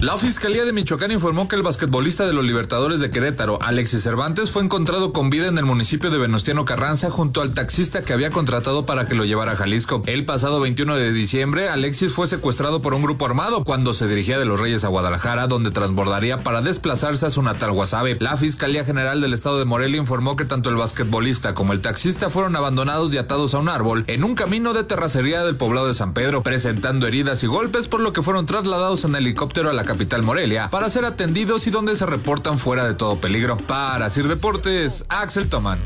La 0.00 0.16
Fiscalía 0.16 0.64
de 0.64 0.72
Michoacán 0.72 1.12
informó 1.12 1.46
que 1.46 1.56
el 1.56 1.62
basquetbolista 1.62 2.26
de 2.26 2.32
los 2.32 2.42
Libertadores 2.42 3.00
de 3.00 3.10
Querétaro, 3.10 3.58
Alexis 3.60 4.02
Cervantes, 4.02 4.50
fue 4.50 4.62
encontrado 4.62 5.12
con 5.12 5.28
vida 5.28 5.48
en 5.48 5.58
el 5.58 5.66
municipio 5.66 6.10
de 6.10 6.16
Venustiano 6.16 6.64
Carranza 6.64 7.10
junto 7.10 7.42
al 7.42 7.52
taxista 7.52 8.00
que 8.00 8.14
había 8.14 8.30
contratado 8.30 8.86
para 8.86 9.06
que 9.06 9.14
lo 9.14 9.26
llevara 9.26 9.52
a 9.52 9.56
Jalisco. 9.56 10.02
El 10.06 10.24
pasado 10.24 10.58
21 10.58 10.96
de 10.96 11.12
diciembre, 11.12 11.68
Alexis 11.68 12.14
fue 12.14 12.26
secuestrado 12.28 12.80
por 12.80 12.94
un 12.94 13.02
grupo 13.02 13.26
armado 13.26 13.62
cuando 13.62 13.92
se 13.92 14.08
dirigía 14.08 14.38
de 14.38 14.46
Los 14.46 14.58
Reyes 14.58 14.84
a 14.84 14.88
Guadalajara, 14.88 15.48
donde 15.48 15.70
transbordaría 15.70 16.38
para 16.38 16.62
desplazarse 16.62 17.26
a 17.26 17.30
su 17.30 17.42
natal 17.42 17.72
Guasave. 17.72 18.16
La 18.20 18.38
Fiscalía 18.38 18.86
General 18.86 19.20
del 19.20 19.34
Estado 19.34 19.58
de 19.58 19.66
Morelia 19.66 20.00
informó 20.00 20.34
que 20.34 20.46
tanto 20.46 20.70
el 20.70 20.76
basquetbolista 20.76 21.52
como 21.52 21.74
el 21.74 21.82
taxista 21.82 22.30
fueron 22.30 22.56
abandonados 22.56 23.12
y 23.12 23.18
atados 23.18 23.52
a 23.52 23.58
un 23.58 23.68
árbol 23.68 24.04
en 24.06 24.24
un 24.24 24.34
camino 24.34 24.72
de 24.72 24.84
terracería 24.84 25.44
del 25.44 25.56
poblado 25.56 25.88
de 25.88 25.94
San 25.94 26.14
Pedro, 26.14 26.42
presentando 26.42 27.06
heridas 27.06 27.42
y 27.42 27.48
golpes, 27.48 27.86
por 27.86 28.00
lo 28.00 28.14
que 28.14 28.22
fueron 28.22 28.46
trasladados 28.46 29.04
en 29.04 29.14
helicóptero 29.14 29.68
a 29.68 29.74
la 29.74 29.89
capital 29.90 30.22
Morelia 30.22 30.70
para 30.70 30.88
ser 30.88 31.04
atendidos 31.04 31.66
y 31.66 31.70
donde 31.70 31.96
se 31.96 32.06
reportan 32.06 32.60
fuera 32.60 32.86
de 32.86 32.94
todo 32.94 33.16
peligro. 33.16 33.56
Para 33.56 34.08
Sir 34.08 34.28
Deportes, 34.28 35.04
Axel 35.08 35.48
Toman. 35.48 35.80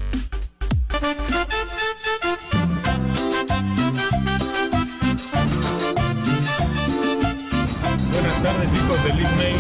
Buenas 8.12 8.42
tardes, 8.42 8.74
hijos 8.74 9.04
del 9.04 9.22
Mail. 9.38 9.56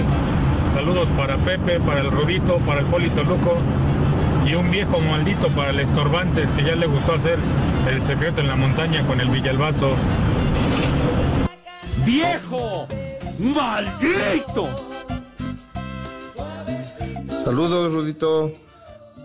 Saludos 0.74 1.08
para 1.16 1.38
Pepe, 1.38 1.80
para 1.80 2.00
el 2.00 2.10
Rudito, 2.10 2.58
para 2.58 2.80
el 2.80 2.86
Polito 2.86 3.24
Luco 3.24 3.56
y 4.46 4.54
un 4.56 4.70
viejo 4.70 5.00
maldito 5.00 5.48
para 5.48 5.70
el 5.70 5.80
Estorbantes 5.80 6.52
que 6.52 6.64
ya 6.64 6.74
le 6.74 6.86
gustó 6.86 7.14
hacer 7.14 7.38
el 7.88 8.02
secreto 8.02 8.42
en 8.42 8.48
la 8.48 8.56
montaña 8.56 9.06
con 9.06 9.22
el 9.22 9.28
Villalbazo. 9.30 9.96
¡Viejo! 12.04 12.86
¡Maldito! 13.38 14.68
Saludos, 17.44 17.92
Rudito. 17.92 18.52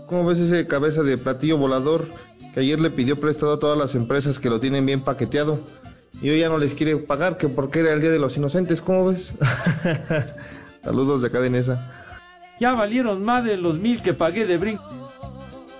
¿Cómo 0.07 0.25
ves 0.25 0.39
ese 0.39 0.65
cabeza 0.67 1.03
de 1.03 1.17
platillo 1.17 1.57
volador 1.57 2.07
que 2.53 2.61
ayer 2.61 2.79
le 2.79 2.89
pidió 2.89 3.19
prestado 3.19 3.53
a 3.53 3.59
todas 3.59 3.77
las 3.77 3.95
empresas 3.95 4.39
que 4.39 4.49
lo 4.49 4.59
tienen 4.59 4.85
bien 4.85 5.03
paqueteado? 5.03 5.59
Y 6.21 6.29
hoy 6.31 6.39
ya 6.39 6.49
no 6.49 6.57
les 6.57 6.73
quiere 6.73 6.97
pagar, 6.97 7.37
que 7.37 7.47
porque 7.47 7.79
era 7.79 7.93
el 7.93 8.01
Día 8.01 8.09
de 8.09 8.19
los 8.19 8.35
Inocentes, 8.35 8.81
¿cómo 8.81 9.07
ves? 9.07 9.33
Saludos 10.83 11.21
de 11.21 11.27
acá 11.27 11.39
de 11.39 11.47
Inesa. 11.47 11.91
Ya 12.59 12.73
valieron 12.73 13.23
más 13.23 13.45
de 13.45 13.55
los 13.55 13.77
mil 13.77 14.01
que 14.01 14.13
pagué 14.13 14.45
de 14.45 14.57
brinco. 14.57 14.83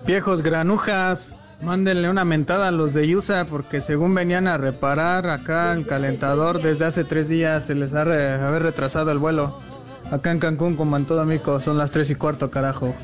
Viejos 0.05 0.41
granujas, 0.41 1.29
mándenle 1.61 2.09
una 2.09 2.23
mentada 2.25 2.67
a 2.69 2.71
los 2.71 2.93
de 2.93 3.07
Yusa 3.07 3.45
porque 3.45 3.81
según 3.81 4.15
venían 4.15 4.47
a 4.47 4.57
reparar 4.57 5.29
acá 5.29 5.73
el 5.73 5.85
calentador 5.85 6.61
desde 6.61 6.85
hace 6.85 7.03
tres 7.03 7.27
días 7.27 7.65
se 7.65 7.75
les 7.75 7.93
ha 7.93 8.03
re- 8.03 8.33
haber 8.41 8.63
retrasado 8.63 9.11
el 9.11 9.17
vuelo. 9.19 9.59
Acá 10.11 10.31
en 10.31 10.39
Cancún, 10.39 10.75
como 10.75 10.97
en 10.97 11.05
todo 11.05 11.23
México, 11.25 11.59
son 11.59 11.77
las 11.77 11.91
tres 11.91 12.09
y 12.09 12.15
cuarto, 12.15 12.49
carajo. 12.49 12.95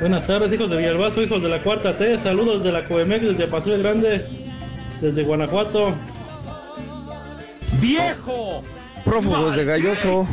Buenas 0.00 0.26
tardes, 0.26 0.52
hijos 0.52 0.70
de 0.70 0.76
Villalbazo, 0.78 1.20
hijos 1.22 1.42
de 1.42 1.48
la 1.48 1.62
cuarta 1.62 1.98
T. 1.98 2.16
Saludos 2.16 2.62
de 2.62 2.72
la 2.72 2.84
Coemex 2.86 3.26
desde 3.26 3.46
Paso 3.48 3.70
del 3.70 3.82
Grande, 3.82 4.26
desde 5.00 5.24
Guanajuato. 5.24 5.92
¡Viejo! 7.80 8.62
Prófugos 9.04 9.56
de 9.56 9.64
Galloso. 9.64 10.26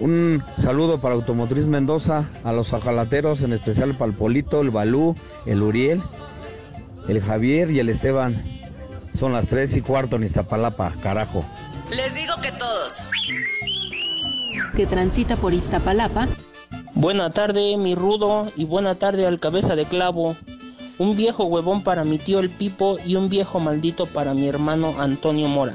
Un 0.00 0.42
saludo 0.56 0.98
para 0.98 1.14
Automotriz 1.14 1.66
Mendoza, 1.66 2.24
a 2.42 2.52
los 2.52 2.72
ajalateros, 2.72 3.42
en 3.42 3.52
especial 3.52 3.94
para 3.94 4.10
el 4.10 4.16
Polito, 4.16 4.62
el 4.62 4.70
Balú, 4.70 5.14
el 5.44 5.62
Uriel, 5.62 6.00
el 7.06 7.20
Javier 7.20 7.70
y 7.70 7.80
el 7.80 7.90
Esteban. 7.90 8.42
Son 9.16 9.34
las 9.34 9.46
tres 9.46 9.76
y 9.76 9.82
cuarto 9.82 10.16
en 10.16 10.24
Iztapalapa, 10.24 10.94
carajo. 11.02 11.44
Les 11.94 12.14
digo 12.14 12.32
que 12.42 12.50
todos. 12.52 13.06
que 14.74 14.86
transita 14.86 15.36
por 15.36 15.52
Iztapalapa. 15.52 16.28
Buena 16.94 17.30
tarde, 17.30 17.76
mi 17.76 17.94
rudo, 17.94 18.50
y 18.56 18.64
buena 18.64 18.94
tarde 18.94 19.26
al 19.26 19.38
cabeza 19.38 19.76
de 19.76 19.84
clavo. 19.84 20.34
Un 20.96 21.14
viejo 21.14 21.44
huevón 21.44 21.82
para 21.82 22.04
mi 22.04 22.16
tío 22.16 22.40
el 22.40 22.48
Pipo 22.48 22.96
y 23.04 23.16
un 23.16 23.28
viejo 23.28 23.60
maldito 23.60 24.06
para 24.06 24.32
mi 24.32 24.48
hermano 24.48 24.94
Antonio 24.98 25.48
Mora. 25.48 25.74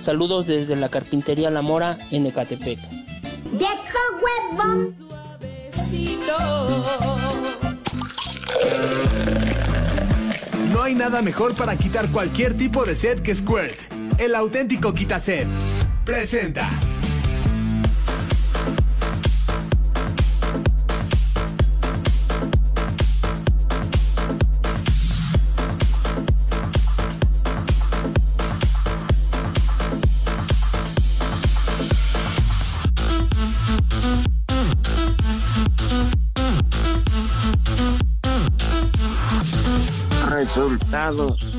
Saludos 0.00 0.46
desde 0.46 0.76
la 0.76 0.90
carpintería 0.90 1.50
La 1.50 1.62
Mora 1.62 1.98
en 2.10 2.26
Ecatepec. 2.26 2.99
¡Viejo 3.52 3.98
huevón! 4.22 4.94
No 10.72 10.82
hay 10.82 10.94
nada 10.94 11.22
mejor 11.22 11.54
para 11.54 11.76
quitar 11.76 12.08
cualquier 12.10 12.56
tipo 12.56 12.84
de 12.84 12.94
sed 12.94 13.20
que 13.20 13.34
Squirt. 13.34 13.76
El 14.18 14.34
auténtico 14.34 14.94
quita-sed. 14.94 15.46
Presenta. 16.04 16.68
Resultados 41.00 41.56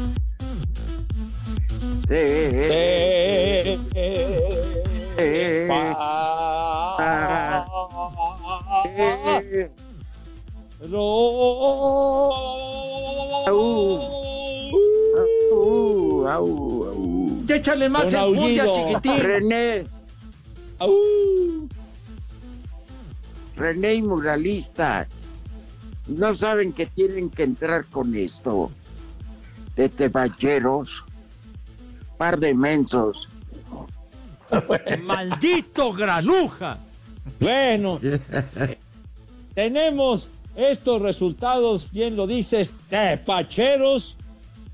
de... 2.08 3.80
Au, 13.48 14.00
au, 16.28 16.86
au. 16.86 17.44
Échale 17.50 17.90
más 17.90 18.14
enjundia, 18.14 18.66
chiquitín. 18.74 19.18
René. 19.18 19.84
René 23.58 23.96
y 23.96 24.02
Muralista. 24.02 25.08
No 26.08 26.34
saben 26.36 26.74
que 26.74 26.86
tienen 26.86 27.30
que 27.30 27.44
entrar 27.44 27.86
con 27.86 28.16
esto. 28.16 28.72
De 29.76 29.90
tebacheros. 29.90 31.04
Par 32.18 32.40
de 32.40 32.54
mensos. 32.54 33.28
¡Maldito 35.04 35.94
granuja! 35.94 36.78
Bueno, 37.40 38.00
tenemos 39.54 40.30
estos 40.56 41.02
resultados, 41.02 41.92
bien 41.92 42.16
lo 42.16 42.28
dices, 42.28 42.76
tepacheros 42.90 44.18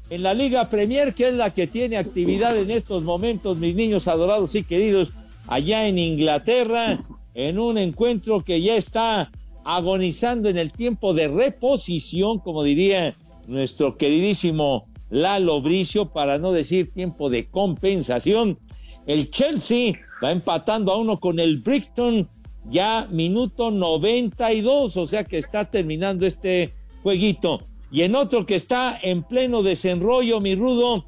en 0.09 0.23
la 0.23 0.33
Liga 0.33 0.69
Premier, 0.69 1.13
que 1.13 1.29
es 1.29 1.33
la 1.33 1.53
que 1.53 1.67
tiene 1.67 1.97
actividad 1.97 2.57
en 2.57 2.71
estos 2.71 3.03
momentos, 3.03 3.57
mis 3.57 3.75
niños 3.75 4.07
adorados 4.07 4.55
y 4.55 4.63
queridos, 4.63 5.11
allá 5.47 5.87
en 5.87 5.99
Inglaterra, 5.99 6.99
en 7.33 7.59
un 7.59 7.77
encuentro 7.77 8.43
que 8.43 8.61
ya 8.61 8.75
está 8.75 9.29
agonizando 9.65 10.49
en 10.49 10.57
el 10.57 10.71
tiempo 10.71 11.13
de 11.13 11.27
reposición, 11.27 12.39
como 12.39 12.63
diría 12.63 13.15
nuestro 13.47 13.97
queridísimo 13.97 14.87
Lalo 15.09 15.61
Bricio, 15.61 16.11
para 16.11 16.37
no 16.37 16.51
decir 16.51 16.91
tiempo 16.91 17.29
de 17.29 17.49
compensación. 17.49 18.59
El 19.05 19.31
Chelsea 19.31 19.93
va 20.23 20.31
empatando 20.31 20.91
a 20.91 20.97
uno 20.97 21.17
con 21.17 21.39
el 21.39 21.59
Brighton, 21.59 22.27
ya 22.69 23.07
minuto 23.09 23.71
92, 23.71 24.97
o 24.97 25.05
sea 25.05 25.23
que 25.23 25.37
está 25.37 25.65
terminando 25.65 26.25
este 26.25 26.73
jueguito. 27.03 27.65
Y 27.89 28.01
en 28.01 28.15
otro 28.15 28.45
que 28.45 28.55
está 28.55 28.99
en 29.01 29.23
pleno 29.23 29.63
desenrollo, 29.63 30.41
mi 30.41 30.55
rudo, 30.55 31.05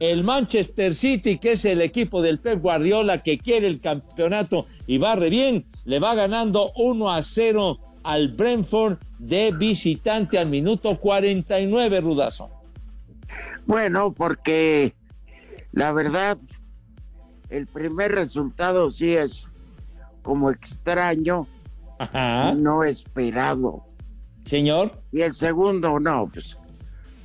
el 0.00 0.24
Manchester 0.24 0.94
City, 0.94 1.38
que 1.38 1.52
es 1.52 1.64
el 1.64 1.80
equipo 1.80 2.22
del 2.22 2.40
Pep 2.40 2.60
Guardiola 2.60 3.22
que 3.22 3.38
quiere 3.38 3.68
el 3.68 3.80
campeonato 3.80 4.66
y 4.86 4.98
barre 4.98 5.30
bien, 5.30 5.66
le 5.84 6.00
va 6.00 6.16
ganando 6.16 6.72
1 6.76 7.10
a 7.10 7.22
0 7.22 7.78
al 8.08 8.28
Brentford 8.28 8.96
de 9.18 9.52
visitante 9.52 10.38
al 10.38 10.48
minuto 10.48 10.98
49, 10.98 12.00
Rudazo. 12.00 12.48
Bueno, 13.66 14.14
porque 14.14 14.94
la 15.72 15.92
verdad, 15.92 16.38
el 17.50 17.66
primer 17.66 18.12
resultado 18.12 18.90
sí 18.90 19.14
es 19.14 19.50
como 20.22 20.50
extraño, 20.50 21.46
no 22.56 22.82
esperado. 22.82 23.84
Señor. 24.46 25.02
Y 25.12 25.20
el 25.20 25.34
segundo, 25.34 26.00
no, 26.00 26.30
pues 26.32 26.56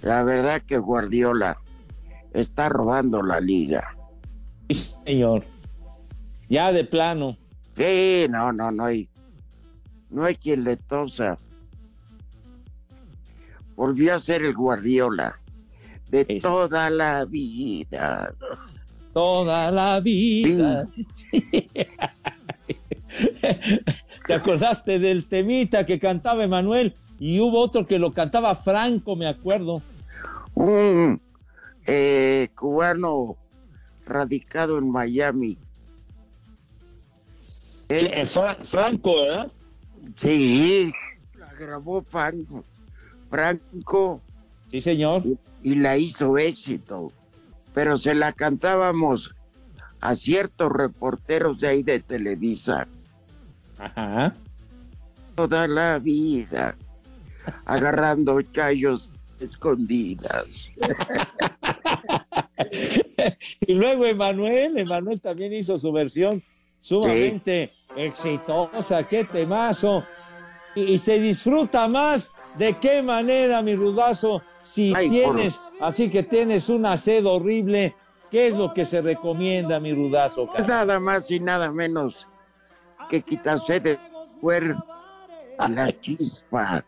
la 0.02 0.22
verdad 0.24 0.64
que 0.64 0.80
Guardiola 0.80 1.58
está 2.34 2.68
robando 2.68 3.24
la 3.24 3.40
liga. 3.40 3.96
Sí, 4.70 4.94
señor. 5.06 5.46
Ya 6.50 6.74
de 6.74 6.84
plano. 6.84 7.38
Sí, 7.78 8.26
no, 8.30 8.52
no, 8.52 8.70
no 8.70 8.84
no 10.14 10.24
hay 10.24 10.36
quien 10.36 10.64
le 10.64 10.78
tosa. 10.78 11.38
Volvió 13.76 14.16
a 14.16 14.20
ser 14.20 14.44
el 14.44 14.54
Guardiola 14.54 15.40
de 16.10 16.26
toda 16.42 16.90
la 16.90 17.26
vida. 17.26 18.34
Toda 19.14 19.72
la 19.72 20.00
vida. 20.00 20.88
¿Te 24.28 24.34
acordaste 24.34 25.00
del 25.00 25.26
temita 25.26 25.86
que 25.86 26.00
cantaba 26.00 26.44
Emanuel? 26.44 26.96
Y 27.20 27.40
hubo 27.40 27.60
otro 27.60 27.86
que 27.86 28.00
lo 28.00 28.12
cantaba 28.14 28.56
Franco, 28.56 29.16
me 29.16 29.28
acuerdo. 29.28 29.82
Un 30.56 31.22
eh, 31.86 32.50
cubano 32.56 33.36
radicado 34.06 34.78
en 34.78 34.90
Miami. 34.92 35.58
Sí, 37.90 38.08
eh, 38.12 38.26
Fra- 38.26 38.58
Franco, 38.64 39.22
¿verdad? 39.22 39.52
Sí, 40.18 40.92
la 41.38 41.54
grabó 41.54 42.02
Franco. 42.02 42.64
Franco. 43.30 44.22
Sí, 44.70 44.82
señor. 44.82 45.24
Y, 45.26 45.72
y 45.72 45.76
la 45.76 45.98
hizo 45.98 46.38
éxito. 46.38 47.12
Pero 47.74 47.98
se 47.98 48.14
la 48.14 48.34
cantábamos 48.34 49.36
a 50.00 50.16
ciertos 50.16 50.72
reporteros 50.72 51.60
de 51.60 51.68
ahí 51.68 51.84
de 51.84 52.00
Televisa. 52.00 52.88
Ajá. 53.78 54.36
Toda 55.36 55.68
la 55.68 56.00
vida. 56.00 56.76
Agarrando 57.66 58.42
chayos 58.42 59.10
escondidas. 59.40 60.72
y 63.62 63.74
luego 63.74 64.06
Emanuel, 64.06 64.78
Emanuel 64.78 65.20
también 65.20 65.54
hizo 65.54 65.78
su 65.78 65.92
versión 65.92 66.44
sumamente 66.84 67.72
exitosa, 67.96 69.08
qué 69.08 69.24
temazo. 69.24 70.04
Y, 70.76 70.94
y 70.94 70.98
se 71.00 71.20
disfruta 71.20 71.88
más 71.88 72.30
de 72.58 72.74
qué 72.76 73.02
manera, 73.02 73.62
mi 73.62 73.76
rudazo, 73.76 74.42
si 74.64 74.94
Ay, 74.96 75.10
tienes, 75.10 75.60
así 75.80 76.10
que 76.10 76.22
tienes 76.22 76.70
una 76.70 76.98
sed 76.98 77.26
horrible, 77.26 77.96
¿qué 78.30 78.50
es 78.50 78.56
lo 78.56 78.74
que 78.74 78.86
se 78.86 79.02
recomienda, 79.02 79.80
mi 79.80 79.94
rudazo? 79.94 80.48
cara? 80.48 80.68
Nada 80.68 81.00
más 81.00 81.30
y 81.32 81.40
nada 81.40 81.72
menos 81.72 82.28
que 83.10 83.22
quitarse 83.22 83.80
de 83.80 83.98
cuerpo 84.40 84.84
la 85.70 85.92
chispa. 86.00 86.84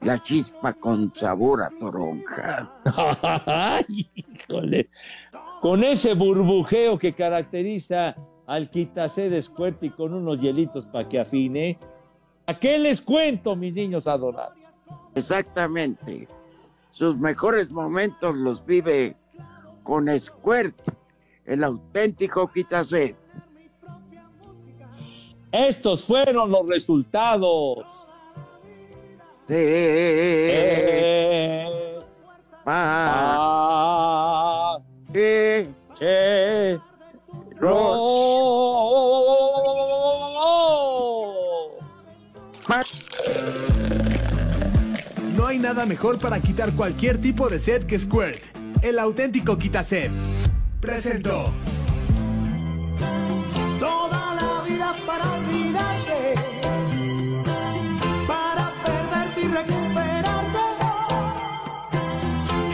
La 0.00 0.22
chispa 0.22 0.72
con 0.74 1.12
sabor 1.12 1.62
a 1.62 1.70
toronja. 1.70 2.70
Ay, 3.46 4.08
híjole. 4.14 4.88
Con 5.60 5.82
ese 5.82 6.14
burbujeo 6.14 6.96
que 6.96 7.12
caracteriza 7.12 8.14
al 8.48 8.68
quitasé 8.70 9.30
de 9.30 9.40
Squirt 9.42 9.82
y 9.82 9.90
con 9.90 10.14
unos 10.14 10.40
hielitos 10.40 10.86
para 10.86 11.06
que 11.08 11.20
afine. 11.20 11.78
¿A 12.46 12.58
qué 12.58 12.78
les 12.78 13.00
cuento, 13.00 13.54
mis 13.54 13.74
niños 13.74 14.06
adorados? 14.06 14.56
Exactamente. 15.14 16.26
Sus 16.90 17.18
mejores 17.18 17.70
momentos 17.70 18.34
los 18.34 18.64
vive 18.64 19.14
con 19.84 20.08
Squirt, 20.18 20.74
el 21.44 21.62
auténtico 21.62 22.50
quitasé. 22.50 23.14
Estos 25.52 26.04
fueron 26.04 26.50
los 26.50 26.66
resultados. 26.66 27.84
De... 29.46 29.56
Eh, 35.12 35.68
che, 35.94 36.80
Ros. 37.60 37.97
Nada 45.74 45.84
mejor 45.84 46.18
para 46.18 46.40
quitar 46.40 46.72
cualquier 46.72 47.20
tipo 47.20 47.50
de 47.50 47.60
sed 47.60 47.84
que 47.84 47.98
Squirt, 47.98 48.40
el 48.80 48.98
auténtico 48.98 49.58
quitased. 49.58 50.10
Presentó. 50.80 51.52
Toda 53.78 54.34
la 54.34 54.62
vida 54.66 54.94
para 55.06 55.30
olvidarte, 55.30 56.32
para 58.26 58.70
perderte 58.82 59.40
y 59.42 59.48
recuperarte, 59.48 60.64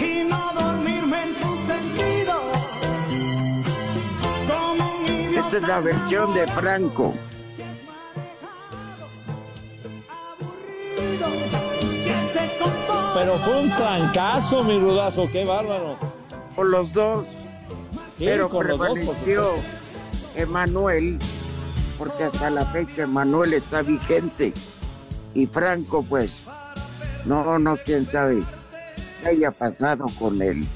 y 0.01 0.25
no 0.31 0.53
dormirme 0.55 1.23
en 1.25 1.35
tus 1.35 1.59
sentidos, 1.67 2.45
como 4.47 4.99
un 5.01 5.07
idiota. 5.07 5.47
Esta 5.47 5.57
es 5.57 5.63
la 5.65 5.81
versión 5.81 6.33
de 6.33 6.47
Franco. 6.47 7.17
Pero 13.15 13.39
fue 13.39 13.63
un 13.63 13.71
trancazo, 13.77 14.65
mi 14.65 14.77
rudazo, 14.79 15.29
qué 15.31 15.45
bárbaro. 15.45 15.97
Con 16.57 16.71
los 16.73 16.93
dos. 16.93 17.25
Sí, 18.19 18.25
pero 18.25 18.49
con 18.49 18.67
los 18.67 18.77
dos, 18.77 18.89
por 18.89 18.97
prevaleció 18.99 19.51
Emanuel, 20.35 21.19
porque 21.97 22.25
hasta 22.25 22.51
la 22.51 22.65
fecha 22.67 23.03
Emanuel 23.03 23.55
está 23.55 23.83
vigente. 23.83 24.53
Y 25.33 25.47
Franco, 25.47 26.03
pues, 26.03 26.43
no, 27.25 27.59
no, 27.59 27.77
quién 27.85 28.05
sabe 28.11 28.43
qué 29.23 29.29
haya 29.29 29.53
pasado 29.53 30.07
con 30.19 30.43
él. 30.43 30.67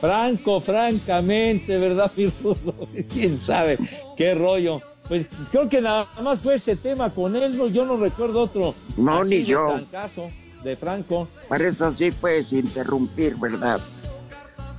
Franco, 0.00 0.60
francamente, 0.60 1.78
¿verdad, 1.78 2.10
mi 2.16 2.32
rudo? 2.42 2.74
¿Quién 3.12 3.38
sabe 3.38 3.78
qué 4.16 4.34
rollo? 4.34 4.80
Pues 5.08 5.26
creo 5.50 5.68
que 5.68 5.82
nada 5.82 6.06
más 6.22 6.40
fue 6.40 6.54
ese 6.54 6.74
tema 6.74 7.10
con 7.10 7.36
él, 7.36 7.56
no, 7.56 7.68
yo 7.68 7.84
no 7.84 7.98
recuerdo 7.98 8.40
otro. 8.40 8.74
No, 8.96 9.20
así 9.20 9.40
ni 9.40 9.44
yo. 9.44 9.74
trancazo 9.74 10.30
de 10.66 10.76
Franco. 10.76 11.28
Para 11.48 11.68
eso 11.68 11.94
sí 11.96 12.10
puedes 12.10 12.52
interrumpir, 12.52 13.36
¿verdad? 13.36 13.80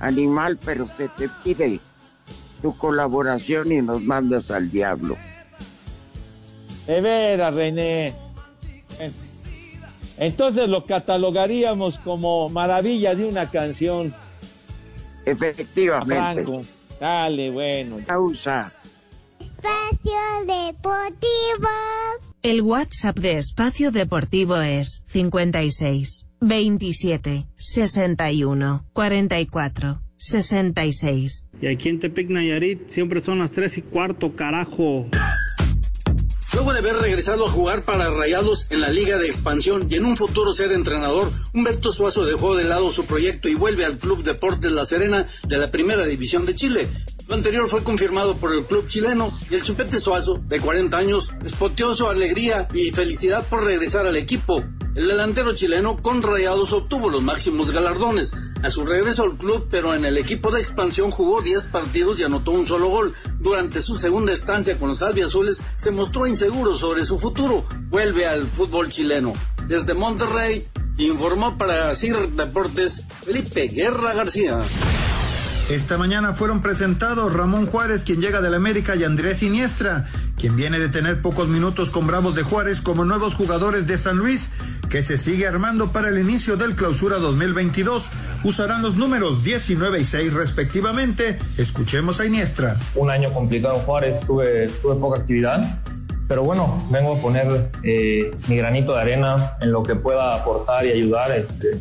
Animal, 0.00 0.58
pero 0.64 0.86
se 0.96 1.08
te 1.08 1.28
pide 1.42 1.80
tu 2.62 2.76
colaboración 2.76 3.72
y 3.72 3.82
nos 3.82 4.02
mandas 4.02 4.50
al 4.50 4.70
diablo. 4.70 5.16
De 6.86 7.00
veras, 7.00 7.54
René. 7.54 8.14
En- 8.98 9.14
Entonces 10.18 10.68
lo 10.68 10.84
catalogaríamos 10.84 11.98
como 12.00 12.48
maravilla 12.48 13.14
de 13.14 13.24
una 13.26 13.50
canción. 13.50 14.12
Efectivamente. 15.24 16.14
Franco. 16.44 16.60
Dale, 17.00 17.50
bueno. 17.50 17.98
Pausa. 18.06 18.72
Espacio 19.40 20.18
Deportivo. 20.46 21.68
El 22.48 22.62
WhatsApp 22.62 23.18
de 23.18 23.36
Espacio 23.36 23.90
Deportivo 23.90 24.56
es 24.56 25.02
56 25.08 26.28
27 26.40 27.46
61 27.58 28.86
44 28.94 30.00
66. 30.16 31.44
Y 31.60 31.66
aquí 31.66 31.90
en 31.90 32.00
Tepic 32.00 32.30
Nayarit 32.30 32.88
siempre 32.88 33.20
son 33.20 33.40
las 33.40 33.52
3 33.52 33.76
y 33.76 33.82
cuarto, 33.82 34.34
carajo. 34.34 35.10
Luego 36.54 36.72
de 36.72 36.78
haber 36.78 36.96
regresado 36.96 37.46
a 37.46 37.50
jugar 37.50 37.82
para 37.82 38.10
Rayados 38.10 38.66
en 38.70 38.80
la 38.80 38.88
Liga 38.88 39.18
de 39.18 39.26
Expansión 39.26 39.86
y 39.90 39.96
en 39.96 40.06
un 40.06 40.16
futuro 40.16 40.54
ser 40.54 40.72
entrenador, 40.72 41.30
Humberto 41.52 41.92
Suazo 41.92 42.24
dejó 42.24 42.56
de 42.56 42.64
lado 42.64 42.90
su 42.92 43.04
proyecto 43.04 43.50
y 43.50 43.56
vuelve 43.56 43.84
al 43.84 43.98
Club 43.98 44.24
Deportes 44.24 44.72
La 44.72 44.86
Serena 44.86 45.26
de 45.46 45.58
la 45.58 45.70
Primera 45.70 46.06
División 46.06 46.46
de 46.46 46.54
Chile. 46.54 46.88
Lo 47.28 47.34
anterior 47.34 47.68
fue 47.68 47.84
confirmado 47.84 48.36
por 48.36 48.54
el 48.54 48.64
club 48.64 48.88
chileno 48.88 49.30
y 49.50 49.54
el 49.56 49.62
Chupete 49.62 50.00
Suazo, 50.00 50.40
de 50.48 50.60
40 50.60 50.96
años, 50.96 51.30
despoteó 51.42 51.94
su 51.94 52.08
alegría 52.08 52.66
y 52.72 52.90
felicidad 52.90 53.46
por 53.46 53.64
regresar 53.64 54.06
al 54.06 54.16
equipo. 54.16 54.64
El 54.94 55.06
delantero 55.06 55.54
chileno 55.54 56.00
con 56.00 56.22
Rayados 56.22 56.72
obtuvo 56.72 57.10
los 57.10 57.22
máximos 57.22 57.70
galardones. 57.70 58.34
A 58.62 58.70
su 58.70 58.86
regreso 58.86 59.24
al 59.24 59.36
club, 59.36 59.68
pero 59.70 59.94
en 59.94 60.06
el 60.06 60.16
equipo 60.16 60.50
de 60.50 60.60
expansión 60.60 61.10
jugó 61.10 61.42
10 61.42 61.66
partidos 61.66 62.18
y 62.18 62.24
anotó 62.24 62.52
un 62.52 62.66
solo 62.66 62.88
gol. 62.88 63.12
Durante 63.38 63.82
su 63.82 63.98
segunda 63.98 64.32
estancia 64.32 64.78
con 64.78 64.88
los 64.88 65.02
albiazules 65.02 65.62
se 65.76 65.90
mostró 65.90 66.26
inseguro 66.26 66.78
sobre 66.78 67.04
su 67.04 67.18
futuro. 67.18 67.62
Vuelve 67.90 68.26
al 68.26 68.48
fútbol 68.48 68.88
chileno. 68.88 69.34
Desde 69.68 69.92
Monterrey 69.92 70.66
informó 70.96 71.58
para 71.58 71.94
CIR 71.94 72.30
Deportes 72.30 73.04
Felipe 73.22 73.68
Guerra 73.68 74.14
García. 74.14 74.64
Esta 75.68 75.98
mañana 75.98 76.32
fueron 76.32 76.62
presentados 76.62 77.30
Ramón 77.30 77.66
Juárez, 77.66 78.02
quien 78.02 78.22
llega 78.22 78.40
del 78.40 78.54
América, 78.54 78.96
y 78.96 79.04
Andrés 79.04 79.40
Siniestra, 79.40 80.06
quien 80.38 80.56
viene 80.56 80.78
de 80.78 80.88
tener 80.88 81.20
pocos 81.20 81.46
minutos 81.46 81.90
con 81.90 82.06
Bravos 82.06 82.34
de 82.34 82.42
Juárez 82.42 82.80
como 82.80 83.04
nuevos 83.04 83.34
jugadores 83.34 83.86
de 83.86 83.98
San 83.98 84.16
Luis, 84.16 84.48
que 84.88 85.02
se 85.02 85.18
sigue 85.18 85.46
armando 85.46 85.92
para 85.92 86.08
el 86.08 86.18
inicio 86.18 86.56
del 86.56 86.74
clausura 86.74 87.18
2022. 87.18 88.02
Usarán 88.44 88.80
los 88.80 88.96
números 88.96 89.44
19 89.44 90.00
y 90.00 90.06
6 90.06 90.32
respectivamente. 90.32 91.38
Escuchemos 91.58 92.18
a 92.20 92.24
Iniestra. 92.24 92.78
un 92.94 93.10
año 93.10 93.30
complicado 93.30 93.74
Juárez, 93.80 94.20
tuve, 94.20 94.68
tuve 94.80 94.94
poca 94.94 95.20
actividad, 95.20 95.80
pero 96.28 96.44
bueno, 96.44 96.82
vengo 96.90 97.16
a 97.16 97.20
poner 97.20 97.70
eh, 97.82 98.34
mi 98.48 98.56
granito 98.56 98.94
de 98.94 99.02
arena 99.02 99.58
en 99.60 99.70
lo 99.72 99.82
que 99.82 99.94
pueda 99.96 100.34
aportar 100.34 100.86
y 100.86 100.92
ayudar. 100.92 101.30
Este, 101.30 101.78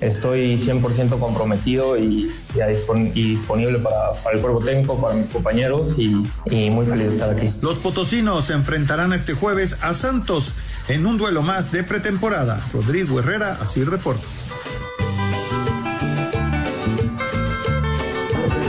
estoy 0.00 0.58
100% 0.58 1.18
comprometido 1.18 1.96
y, 1.98 2.30
y 2.54 2.60
a 2.60 2.68
dispon- 2.68 3.10
y 3.14 3.30
disponible 3.30 3.78
para, 3.78 4.12
para 4.22 4.36
el 4.36 4.42
cuerpo 4.42 4.58
técnico, 4.60 5.00
para 5.00 5.14
mis 5.14 5.28
compañeros 5.28 5.94
y, 5.98 6.22
y 6.50 6.70
muy 6.70 6.86
feliz 6.86 7.06
de 7.08 7.12
estar 7.12 7.30
aquí. 7.30 7.50
Los 7.62 7.78
potosinos 7.78 8.44
se 8.46 8.52
enfrentarán 8.54 9.12
este 9.12 9.34
jueves 9.34 9.76
a 9.82 9.94
Santos 9.94 10.52
en 10.88 11.06
un 11.06 11.16
duelo 11.18 11.42
más 11.42 11.72
de 11.72 11.82
pretemporada. 11.82 12.60
Rodrigo 12.72 13.18
Herrera, 13.20 13.58
así 13.60 13.84
reporta. 13.84 14.22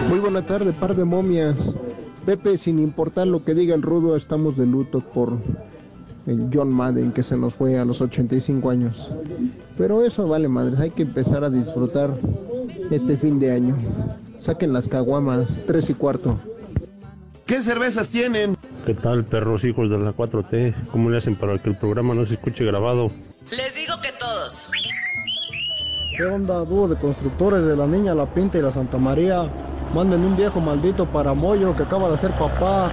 Muy 0.09 0.19
buena 0.19 0.45
tarde, 0.45 0.71
par 0.73 0.95
de 0.95 1.03
momias. 1.05 1.75
Pepe, 2.25 2.57
sin 2.57 2.79
importar 2.79 3.27
lo 3.27 3.43
que 3.43 3.53
diga 3.53 3.75
el 3.75 3.81
rudo, 3.81 4.15
estamos 4.15 4.57
de 4.57 4.65
luto 4.65 4.99
por 5.01 5.37
John 6.53 6.69
Madden 6.69 7.11
que 7.11 7.23
se 7.23 7.37
nos 7.37 7.53
fue 7.53 7.77
a 7.77 7.85
los 7.85 8.01
85 8.01 8.69
años. 8.69 9.11
Pero 9.77 10.03
eso 10.03 10.27
vale 10.27 10.47
madres, 10.47 10.79
hay 10.79 10.91
que 10.91 11.03
empezar 11.03 11.43
a 11.43 11.49
disfrutar 11.49 12.17
este 12.91 13.17
fin 13.17 13.39
de 13.39 13.51
año. 13.51 13.77
Saquen 14.39 14.73
las 14.73 14.87
caguamas, 14.87 15.47
tres 15.65 15.89
y 15.89 15.93
cuarto. 15.93 16.37
¿Qué 17.45 17.61
cervezas 17.61 18.09
tienen? 18.09 18.57
¿Qué 18.85 18.93
tal, 18.93 19.25
perros 19.25 19.63
hijos 19.63 19.89
de 19.89 19.97
la 19.97 20.13
4T? 20.13 20.75
¿Cómo 20.91 21.09
le 21.09 21.17
hacen 21.17 21.35
para 21.35 21.57
que 21.57 21.69
el 21.69 21.77
programa 21.77 22.13
no 22.13 22.25
se 22.25 22.33
escuche 22.33 22.65
grabado? 22.65 23.09
Les 23.51 23.75
digo 23.75 23.93
que 24.01 24.09
todos. 24.19 24.69
¿Qué 26.17 26.25
onda, 26.25 26.65
dúo 26.65 26.87
de 26.87 26.95
constructores 26.95 27.63
de 27.63 27.75
la 27.75 27.87
Niña, 27.87 28.15
la 28.15 28.25
Pinta 28.25 28.57
y 28.57 28.61
la 28.61 28.71
Santa 28.71 28.97
María? 28.97 29.49
Manden 29.93 30.25
un 30.25 30.35
viejo 30.35 30.59
maldito 30.59 31.05
para 31.05 31.33
Moyo 31.33 31.75
que 31.75 31.83
acaba 31.83 32.09
de 32.09 32.17
ser 32.17 32.31
papá. 32.31 32.91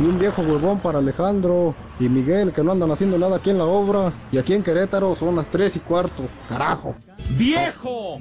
Y 0.00 0.04
un 0.04 0.18
viejo 0.18 0.42
huevón 0.42 0.80
para 0.80 0.98
Alejandro 0.98 1.74
y 2.00 2.08
Miguel 2.08 2.52
que 2.52 2.64
no 2.64 2.72
andan 2.72 2.90
haciendo 2.90 3.16
nada 3.16 3.36
aquí 3.36 3.50
en 3.50 3.58
la 3.58 3.64
obra. 3.64 4.12
Y 4.32 4.38
aquí 4.38 4.54
en 4.54 4.62
Querétaro 4.62 5.14
son 5.14 5.36
las 5.36 5.48
tres 5.48 5.76
y 5.76 5.80
cuarto. 5.80 6.24
Carajo. 6.48 6.94
¡Viejo! 7.30 8.20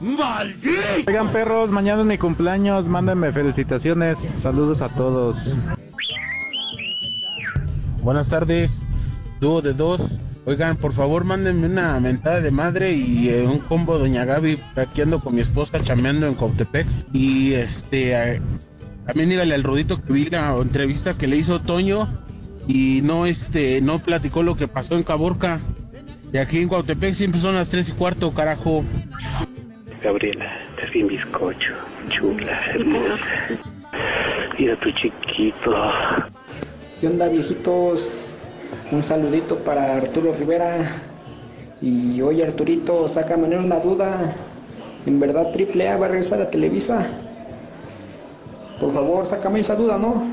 ¡Maldito! 0.00 0.80
Oigan 1.06 1.32
perros, 1.32 1.70
mañana 1.70 2.02
es 2.02 2.06
mi 2.06 2.18
cumpleaños, 2.18 2.86
mándenme 2.86 3.32
felicitaciones, 3.32 4.18
saludos 4.42 4.82
a 4.82 4.88
todos. 4.90 5.36
Buenas 8.02 8.28
tardes, 8.28 8.82
dúo 9.40 9.62
de 9.62 9.72
dos. 9.72 10.18
Oigan, 10.46 10.76
por 10.76 10.92
favor, 10.92 11.24
mándenme 11.24 11.66
una 11.66 11.98
mentada 12.00 12.42
de 12.42 12.50
madre 12.50 12.92
y 12.92 13.30
eh, 13.30 13.46
un 13.46 13.60
combo 13.60 13.98
Doña 13.98 14.26
Gaby. 14.26 14.60
Aquí 14.76 15.00
ando 15.00 15.20
con 15.20 15.34
mi 15.34 15.40
esposa 15.40 15.82
chameando 15.82 16.26
en 16.26 16.34
Cautepec. 16.34 16.86
Y 17.14 17.54
este, 17.54 18.12
eh, 18.12 18.42
también 19.06 19.28
dígale 19.28 19.54
al 19.54 19.62
Rudito 19.62 20.02
que 20.02 20.12
vi 20.12 20.26
la 20.26 20.56
entrevista 20.60 21.14
que 21.14 21.26
le 21.26 21.36
hizo 21.36 21.60
Toño 21.60 22.08
y 22.66 23.00
no, 23.02 23.26
este, 23.26 23.80
no 23.80 23.98
platicó 23.98 24.42
lo 24.42 24.56
que 24.56 24.68
pasó 24.68 24.96
en 24.96 25.02
Caborca. 25.02 25.60
Y 26.32 26.38
aquí 26.38 26.58
en 26.58 26.68
Cautepec 26.68 27.14
siempre 27.14 27.40
son 27.40 27.54
las 27.54 27.68
tres 27.68 27.88
y 27.88 27.92
cuarto, 27.92 28.32
carajo. 28.32 28.84
Gabriela, 30.02 30.50
te 30.80 30.90
vi 30.90 31.02
un 31.02 31.08
bizcocho, 31.08 31.74
chula, 32.08 32.60
hermosa. 32.72 33.18
Mira 34.58 34.78
tu 34.80 34.90
chiquito. 34.92 35.74
¿Qué 37.00 37.06
onda 37.06 37.28
viejitos? 37.28 38.38
Un 38.90 39.02
saludito 39.02 39.58
para 39.58 39.96
Arturo 39.96 40.34
Rivera. 40.38 40.90
Y 41.80 42.20
oye 42.22 42.44
Arturito, 42.44 43.08
sácame 43.08 43.56
una 43.56 43.80
duda. 43.80 44.34
¿En 45.06 45.20
verdad 45.20 45.52
Triple 45.52 45.88
A 45.88 45.98
va 45.98 46.06
a 46.06 46.08
regresar 46.08 46.40
a 46.40 46.50
Televisa? 46.50 47.06
Por 48.80 48.92
favor, 48.92 49.26
sácame 49.26 49.60
esa 49.60 49.76
duda, 49.76 49.98
¿no? 49.98 50.24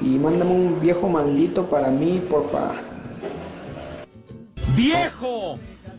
Y 0.00 0.18
mándame 0.18 0.50
un 0.50 0.80
viejo 0.80 1.08
maldito 1.08 1.66
para 1.66 1.88
mí, 1.88 2.20
porfa. 2.28 2.72
¡Viejo! 4.76 5.58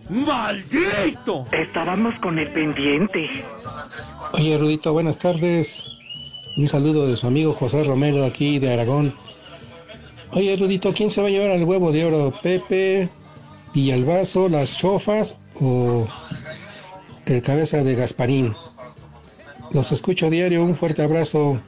¡Maldito! 0.09 1.45
Estábamos 1.51 2.15
con 2.19 2.37
el 2.37 2.51
pendiente. 2.51 3.29
Oye, 4.33 4.57
Rudito, 4.57 4.91
buenas 4.93 5.17
tardes. 5.17 5.87
Un 6.57 6.67
saludo 6.67 7.07
de 7.07 7.15
su 7.15 7.27
amigo 7.27 7.53
José 7.53 7.83
Romero 7.83 8.25
aquí 8.25 8.59
de 8.59 8.73
Aragón. 8.73 9.15
Oye, 10.31 10.55
Rudito, 10.55 10.91
¿quién 10.91 11.09
se 11.09 11.21
va 11.21 11.27
a 11.27 11.31
llevar 11.31 11.51
al 11.51 11.63
huevo 11.63 11.91
de 11.91 12.05
oro? 12.05 12.33
¿Pepe, 12.41 13.09
Villalbazo, 13.73 14.49
las 14.49 14.77
chofas 14.77 15.37
o 15.59 16.07
el 17.25 17.41
cabeza 17.41 17.83
de 17.83 17.95
Gasparín. 17.95 18.55
Los 19.73 19.91
escucho 19.91 20.27
a 20.27 20.29
diario, 20.29 20.63
un 20.63 20.75
fuerte 20.75 21.01
abrazo. 21.01 21.59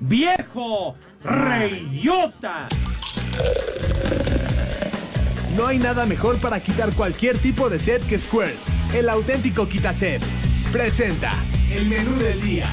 ¡Viejo! 0.00 0.94
¡Reyota! 1.24 2.68
No 5.56 5.66
hay 5.66 5.78
nada 5.78 6.04
mejor 6.06 6.38
para 6.38 6.60
quitar 6.60 6.94
cualquier 6.94 7.38
tipo 7.38 7.70
de 7.70 7.78
sed 7.78 8.02
que 8.02 8.18
Squirt, 8.18 8.54
el 8.94 9.08
auténtico 9.08 9.66
quitased. 9.68 10.20
Presenta 10.70 11.32
el 11.70 11.86
menú 11.86 12.16
del 12.16 12.40
día. 12.40 12.68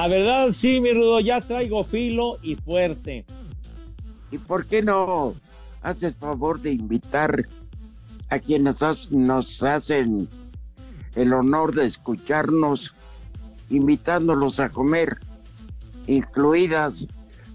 La 0.00 0.08
verdad, 0.08 0.52
sí, 0.52 0.80
mi 0.80 0.94
Rudo, 0.94 1.20
ya 1.20 1.42
traigo 1.42 1.84
filo 1.84 2.38
y 2.42 2.54
fuerte. 2.56 3.26
¿Y 4.30 4.38
por 4.38 4.64
qué 4.64 4.80
no 4.80 5.34
haces 5.82 6.16
favor 6.16 6.58
de 6.62 6.70
invitar 6.72 7.46
a 8.30 8.38
quienes 8.38 8.82
has- 8.82 9.12
nos 9.12 9.62
hacen 9.62 10.26
el 11.16 11.34
honor 11.34 11.74
de 11.74 11.84
escucharnos, 11.84 12.94
invitándolos 13.68 14.58
a 14.58 14.70
comer, 14.70 15.18
incluidas 16.06 17.06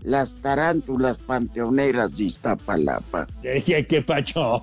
las 0.04 0.36
tarántulas 0.36 1.18
panteoneras 1.18 2.16
de 2.16 2.26
Iztapalapa? 2.26 3.26
¿Qué, 3.42 3.88
qué 3.90 4.04
pacho? 4.04 4.60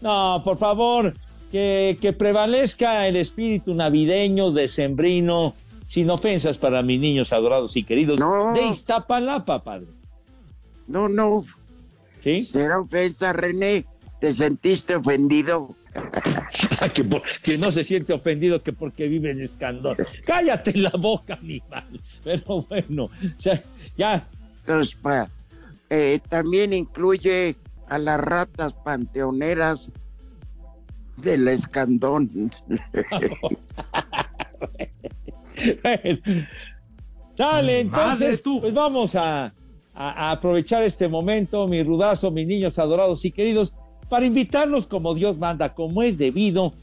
No, 0.00 0.40
por 0.42 0.56
favor, 0.56 1.12
que, 1.52 1.98
que 2.00 2.14
prevalezca 2.14 3.06
el 3.06 3.16
espíritu 3.16 3.74
navideño, 3.74 4.52
decembrino, 4.52 5.52
sin 5.86 6.10
ofensas 6.10 6.58
para 6.58 6.82
mis 6.82 7.00
niños 7.00 7.32
adorados 7.32 7.76
y 7.76 7.84
queridos 7.84 8.20
de 8.54 8.62
Iztapalapa, 8.68 9.62
padre. 9.62 9.86
No, 10.86 11.08
no. 11.08 11.44
¿Sí? 12.20 12.44
¿Será 12.46 12.80
ofensa, 12.80 13.32
René? 13.32 13.84
¿Te 14.20 14.32
sentiste 14.32 14.96
ofendido? 14.96 15.74
que, 16.94 17.04
por- 17.04 17.22
que 17.42 17.56
no 17.58 17.70
se 17.70 17.84
siente 17.84 18.12
ofendido 18.12 18.62
que 18.62 18.72
porque 18.72 19.06
vive 19.08 19.30
en 19.30 19.42
Escandón. 19.42 19.96
Cállate 20.26 20.72
la 20.76 20.90
boca, 20.90 21.34
animal. 21.34 22.00
Pero 22.22 22.62
bueno, 22.68 23.10
ya, 23.38 23.62
ya. 23.96 24.26
Entonces, 24.60 24.94
pa- 24.96 25.28
eh, 25.90 26.18
también 26.28 26.72
incluye 26.72 27.56
a 27.88 27.98
las 27.98 28.18
ratas 28.18 28.72
panteoneras 28.72 29.90
del 31.16 31.46
escandón. 31.48 32.50
Bueno, 37.36 37.68
entonces, 37.80 38.42
pues 38.60 38.74
vamos 38.74 39.14
a, 39.14 39.46
a- 39.46 39.52
a 39.94 40.30
aprovechar 40.32 40.82
este 40.84 41.08
momento, 41.08 41.66
mi 41.66 41.82
rudazo, 41.82 42.30
mis 42.30 42.46
niños 42.46 42.78
adorados 42.78 43.24
y 43.24 43.30
queridos, 43.32 43.72
para 44.08 44.26
invitarlos 44.26 44.86
como 44.86 45.14
Dios 45.14 45.38
manda, 45.38 45.74
como 45.74 46.02
es 46.02 46.18
debido, 46.18 46.74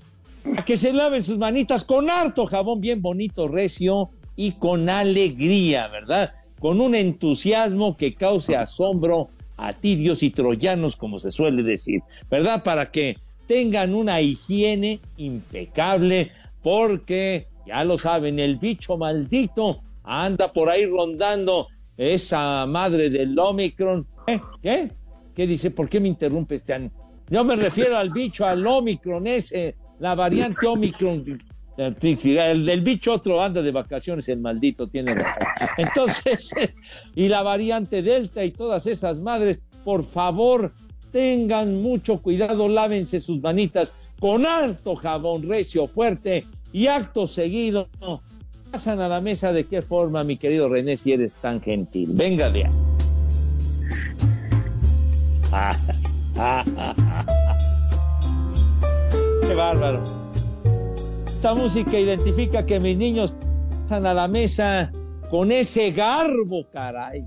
a 0.58 0.66
que 0.66 0.76
se 0.76 0.92
laven 0.92 1.24
sus 1.24 1.38
manitas 1.38 1.84
con 1.86 2.10
harto 2.10 2.46
jabón 2.48 2.82
bien 2.82 3.02
bonito, 3.02 3.48
recio 3.48 4.10
y 4.36 4.54
con 4.54 4.90
alegría, 4.90 5.88
¿verdad? 5.88 6.34
Con 6.60 6.82
un 6.82 6.96
entusiasmo 6.96 7.96
que 7.96 8.16
cause 8.16 8.56
asombro 8.56 9.30
a 9.58 9.72
tirios 9.74 10.24
y 10.24 10.32
troyanos, 10.32 10.96
como 10.96 11.20
se 11.20 11.32
suele 11.32 11.62
decir, 11.64 12.02
¿verdad? 12.30 12.64
Para 12.64 12.90
que 12.92 13.18
tengan 13.48 13.94
una 13.94 14.20
higiene 14.22 15.00
impecable, 15.18 16.32
porque 16.64 17.48
ya 17.66 17.84
lo 17.84 17.98
saben, 17.98 18.40
el 18.40 18.58
bicho 18.58 18.98
maldito 18.98 19.82
anda 20.04 20.52
por 20.52 20.70
ahí 20.70 20.86
rondando 20.86 21.68
esa 21.98 22.66
madre 22.66 23.10
del 23.10 23.38
Omicron. 23.38 24.08
¿Eh? 24.28 24.40
¿Qué? 24.62 24.92
¿Qué 25.36 25.48
dice? 25.48 25.72
¿Por 25.72 25.90
qué 25.90 26.00
me 26.00 26.08
interrumpe 26.08 26.56
este 26.56 26.74
año? 26.74 26.92
Yo 27.30 27.44
me 27.44 27.56
refiero 27.56 27.98
al 27.98 28.10
bicho, 28.10 28.46
al 28.46 28.66
Omicron 28.66 29.26
ese, 29.28 29.76
la 30.00 30.16
variante 30.16 30.68
Omicron. 30.68 31.24
El, 31.78 32.70
el 32.70 32.82
bicho 32.82 33.14
otro 33.14 33.42
anda 33.42 33.62
de 33.62 33.72
vacaciones, 33.72 34.28
el 34.30 34.40
maldito 34.40 34.88
tiene 34.88 35.16
razón. 35.16 35.48
Entonces, 35.78 36.52
y 37.16 37.28
la 37.28 37.42
variante 37.42 38.02
Delta 38.02 38.44
y 38.44 38.52
todas 38.52 38.86
esas 38.86 39.20
madres, 39.20 39.60
por 39.86 40.04
favor, 40.04 40.74
tengan 41.12 41.82
mucho 41.82 42.22
cuidado, 42.22 42.68
lávense 42.68 43.20
sus 43.20 43.42
manitas 43.42 43.94
con 44.20 44.46
alto 44.46 44.96
jabón 44.96 45.48
recio, 45.48 45.88
fuerte 45.88 46.46
y 46.72 46.88
acto 46.88 47.28
seguido. 47.28 47.90
Pasan 48.72 49.02
a 49.02 49.10
la 49.10 49.20
mesa 49.20 49.52
de 49.52 49.66
qué 49.66 49.82
forma, 49.82 50.24
mi 50.24 50.38
querido 50.38 50.70
René, 50.70 50.96
si 50.96 51.12
eres 51.12 51.36
tan 51.38 51.62
gentil. 51.62 52.12
Venga 52.14 52.50
de 52.50 52.66
ahí. 52.66 52.72
Ah, 55.52 55.76
ah, 56.38 56.64
ah, 56.78 56.96
ah. 56.98 57.58
Qué 59.42 59.54
bárbaro. 59.54 60.02
Esta 61.28 61.54
música 61.54 62.00
identifica 62.00 62.66
que 62.66 62.80
mis 62.80 62.96
niños 62.98 63.34
pasan 63.84 64.06
a 64.06 64.14
la 64.14 64.28
mesa 64.28 64.92
con 65.30 65.52
ese 65.52 65.92
garbo, 65.92 66.70
caray, 66.72 67.26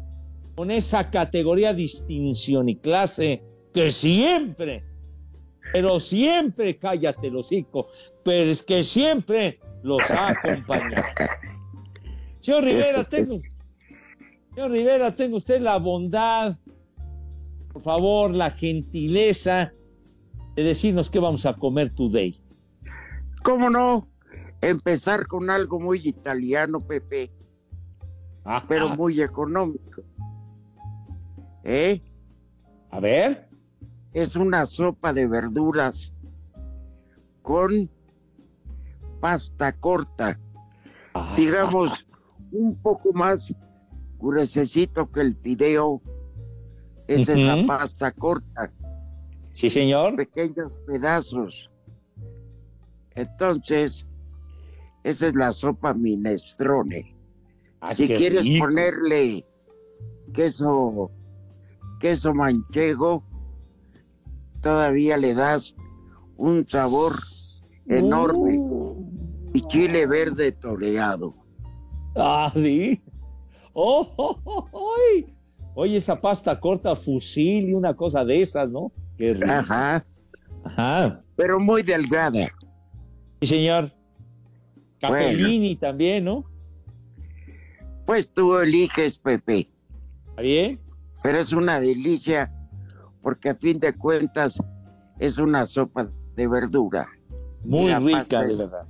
con 0.55 0.71
esa 0.71 1.11
categoría, 1.11 1.75
distinción 1.75 2.69
y 2.69 2.77
clase 2.77 3.43
que 3.75 3.91
siempre, 3.91 4.85
pero 5.75 5.99
siempre, 5.99 6.79
cállate 6.79 7.27
el 7.27 7.37
hocico, 7.37 7.89
pero 8.23 8.49
es 8.49 8.63
que 8.63 8.85
siempre 8.85 9.59
los 9.83 10.01
ha 10.09 10.29
acompañado. 10.29 11.03
Señor 12.39 12.63
Rivera, 12.63 13.03
tengo, 13.11 13.41
señor 14.55 14.71
Rivera, 14.71 15.17
tengo 15.17 15.37
usted 15.37 15.61
la 15.61 15.79
bondad, 15.79 16.57
por 17.73 17.83
favor, 17.83 18.31
la 18.31 18.53
gentileza 18.53 19.73
de 20.55 20.63
decirnos 20.63 21.11
qué 21.11 21.19
vamos 21.19 21.45
a 21.45 21.55
comer 21.55 21.93
today. 21.93 22.41
¿Cómo 23.43 23.69
no? 23.69 24.07
Empezar 24.61 25.27
con 25.27 25.51
algo 25.51 25.81
muy 25.81 26.07
italiano, 26.07 26.79
Pepe, 26.79 27.33
pero 28.69 28.91
muy 28.91 29.21
económico. 29.21 30.03
¿Eh? 31.65 32.01
A 32.93 33.01
ver. 33.01 33.54
Es 34.15 34.37
una 34.37 34.65
sopa 34.65 35.13
de 35.13 35.27
verduras 35.27 36.13
con 37.43 37.91
pasta 39.21 39.73
corta. 39.73 40.39
Digamos, 41.37 42.07
un 42.53 42.77
poco 42.77 43.13
más 43.13 43.55
gruesecito 44.19 45.11
que 45.11 45.21
el 45.21 45.37
fideo. 45.37 46.01
Esa 47.07 47.33
es 47.33 47.39
la 47.39 47.67
pasta 47.67 48.13
corta. 48.13 48.73
Sí, 49.53 49.69
señor. 49.69 50.17
Pequeños 50.17 50.79
pedazos. 50.87 51.71
Entonces, 53.15 54.07
esa 55.05 55.27
es 55.27 55.35
la 55.35 55.53
sopa 55.53 55.93
minestrone. 55.93 57.15
si 57.93 58.07
qué 58.07 58.15
quieres 58.15 58.45
rico. 58.45 58.65
ponerle 58.65 59.45
queso, 60.33 61.11
queso 62.01 62.35
manchego, 62.35 63.23
todavía 64.65 65.17
le 65.17 65.35
das 65.35 65.77
un 66.37 66.67
sabor 66.67 67.13
enorme. 67.87 68.59
Y 69.53 69.61
chile 69.69 70.07
verde 70.07 70.51
toreado. 70.51 71.35
Ah, 72.17 72.51
sí. 72.53 73.01
Oh, 73.73 74.13
oh, 74.17 74.41
oh, 74.45 74.69
oh. 74.73 74.97
Oye, 75.77 75.97
esa 75.97 76.21
pasta 76.21 76.59
corta, 76.59 76.97
fusil 76.97 77.69
y 77.69 77.75
una 77.75 77.95
cosa 77.95 78.25
de 78.25 78.43
esas, 78.43 78.69
¿no? 78.71 78.91
Qué 79.17 79.35
rico. 79.35 79.51
Ajá. 79.51 80.05
Ajá. 80.65 81.23
Pero 81.37 81.61
muy 81.61 81.83
delgada. 81.83 82.49
Sí, 83.41 83.47
señor. 83.47 83.93
Capellini 84.99 85.77
también, 85.77 86.25
¿no? 86.25 86.45
Pues 88.07 88.33
tú 88.33 88.57
eliges, 88.59 89.19
Pepe. 89.19 89.69
¿Está 90.31 90.43
bien? 90.43 90.81
Pero 91.23 91.39
es 91.39 91.53
una 91.53 91.81
delicia 91.81 92.53
porque 93.25 93.49
a 93.49 93.55
fin 93.55 93.81
de 93.81 93.95
cuentas 93.95 94.63
es 95.19 95.39
una 95.39 95.65
sopa 95.65 96.09
de 96.37 96.47
verdura. 96.47 97.09
Muy 97.65 97.93
rica, 97.95 98.43
de 98.43 98.55
verdad. 98.55 98.87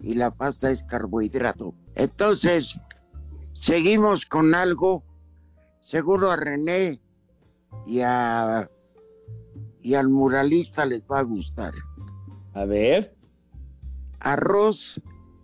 Y 0.00 0.14
la 0.14 0.30
pasta 0.30 0.70
es 0.70 0.84
carbohidrato. 0.84 1.74
Entonces, 1.96 2.80
seguimos 3.54 4.24
con 4.24 4.54
algo. 4.54 5.02
Seguro 5.80 6.30
a 6.30 6.36
René 6.36 7.00
y 7.84 8.00
a 8.00 8.70
y 9.82 9.94
al 9.94 10.08
muralista 10.08 10.86
les 10.86 11.02
va 11.02 11.18
a 11.18 11.22
gustar. 11.22 11.74
A 12.54 12.64
ver. 12.64 13.16
Arroz 14.20 15.00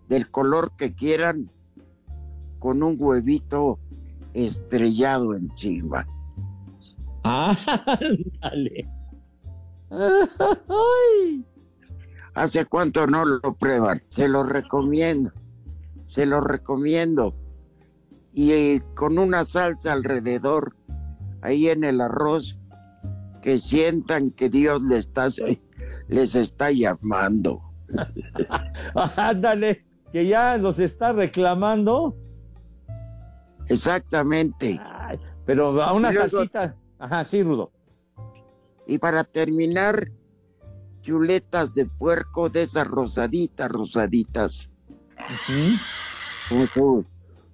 del 0.07 0.31
color 0.31 0.71
que 0.77 0.95
quieran 0.95 1.51
con 2.59 2.83
un 2.83 2.95
huevito 2.97 3.79
estrellado 4.33 5.35
encima. 5.35 6.07
Ah, 7.31 7.55
dale. 8.41 8.89
¿Hace 12.33 12.65
cuánto 12.65 13.05
no 13.05 13.23
lo 13.25 13.53
prueban? 13.55 14.01
Se 14.09 14.27
lo 14.27 14.43
recomiendo. 14.43 15.31
Se 16.07 16.25
lo 16.25 16.41
recomiendo. 16.41 17.35
Y 18.33 18.51
eh, 18.53 18.83
con 18.95 19.19
una 19.19 19.43
salsa 19.45 19.93
alrededor, 19.93 20.75
ahí 21.41 21.69
en 21.69 21.83
el 21.83 22.01
arroz, 22.01 22.57
que 23.43 23.59
sientan 23.59 24.31
que 24.31 24.49
Dios 24.49 24.81
les 24.83 24.99
está, 25.05 25.27
les 26.07 26.35
está 26.35 26.71
llamando. 26.71 27.61
Ándale, 29.17 29.85
que 30.11 30.25
ya 30.27 30.57
los 30.57 30.79
está 30.79 31.13
reclamando. 31.13 32.15
Exactamente. 33.67 34.79
Ay, 34.83 35.19
pero 35.45 35.81
a 35.83 35.93
una 35.93 36.11
luego- 36.11 36.29
salsita. 36.29 36.75
Ajá, 36.99 37.23
sí, 37.25 37.41
Rudo. 37.43 37.71
Y 38.85 38.97
para 38.97 39.23
terminar, 39.23 40.09
chuletas 41.01 41.73
de 41.73 41.85
puerco 41.85 42.49
de 42.49 42.63
esas 42.63 42.87
rosaditas, 42.87 43.69
rosaditas. 43.69 44.69
como, 46.47 46.67
su- 46.71 47.05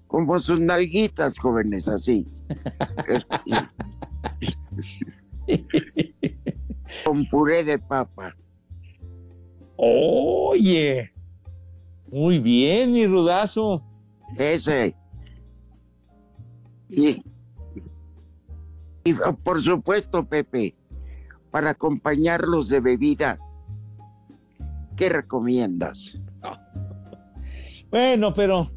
como 0.08 0.40
sus 0.40 0.60
nalguitas 0.60 1.38
jóvenes, 1.38 1.88
así. 1.88 2.26
Con 7.06 7.26
puré 7.28 7.64
de 7.64 7.78
papa. 7.78 8.36
Oye, 9.78 11.12
muy 12.10 12.40
bien, 12.40 12.94
mi 12.94 13.06
rudazo. 13.06 13.84
Ese. 14.38 14.96
Y, 16.90 17.22
y 19.06 19.14
por 19.44 19.62
supuesto, 19.62 20.28
Pepe, 20.28 20.76
para 21.52 21.70
acompañarlos 21.70 22.68
de 22.70 22.80
bebida, 22.80 23.40
¿qué 24.98 25.10
recomiendas? 25.10 26.18
Bueno, 27.92 28.34
pero 28.34 28.70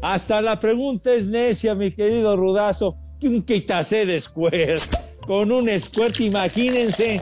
hasta 0.00 0.42
la 0.42 0.58
pregunta 0.58 1.14
es 1.14 1.28
necia, 1.28 1.76
mi 1.76 1.92
querido 1.92 2.36
rudazo. 2.36 2.96
Un 3.22 3.42
quitacé 3.42 4.04
de 4.04 4.18
squirt. 4.18 4.80
Con 5.28 5.52
un 5.52 5.70
squirt, 5.78 6.18
imagínense, 6.18 7.20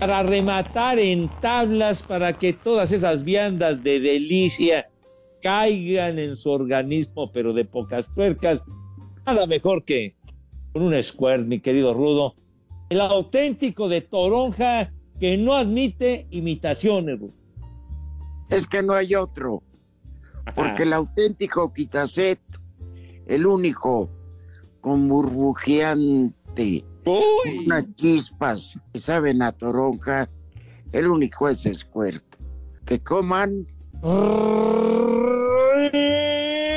para 0.00 0.22
rematar 0.22 0.98
en 0.98 1.28
tablas, 1.42 2.02
para 2.02 2.32
que 2.32 2.54
todas 2.54 2.92
esas 2.92 3.24
viandas 3.24 3.82
de 3.82 4.00
delicia 4.00 4.88
caigan 5.42 6.18
en 6.18 6.34
su 6.34 6.48
organismo, 6.50 7.30
pero 7.30 7.52
de 7.52 7.66
pocas 7.66 8.08
tuercas. 8.14 8.62
Nada 9.26 9.46
mejor 9.46 9.84
que 9.84 10.14
con 10.78 10.86
un 10.86 11.02
squirt, 11.02 11.44
mi 11.44 11.58
querido 11.60 11.92
Rudo. 11.92 12.36
El 12.88 13.00
auténtico 13.00 13.88
de 13.88 14.00
Toronja 14.00 14.92
que 15.18 15.36
no 15.36 15.54
admite 15.54 16.28
imitaciones, 16.30 17.18
Rudo. 17.18 17.34
Es 18.48 18.66
que 18.66 18.82
no 18.82 18.94
hay 18.94 19.14
otro. 19.14 19.62
Porque 20.54 20.84
el 20.84 20.92
auténtico 20.92 21.72
Quitaset, 21.72 22.40
el 23.26 23.44
único 23.44 24.08
con 24.80 25.08
burbujeante, 25.08 26.84
unas 27.66 27.84
chispas 27.96 28.78
que 28.92 29.00
saben 29.00 29.42
a 29.42 29.50
toronja, 29.52 30.28
el 30.92 31.08
único 31.08 31.48
es 31.48 31.68
Squirt. 31.74 32.24
Que 32.86 33.00
coman 33.00 33.66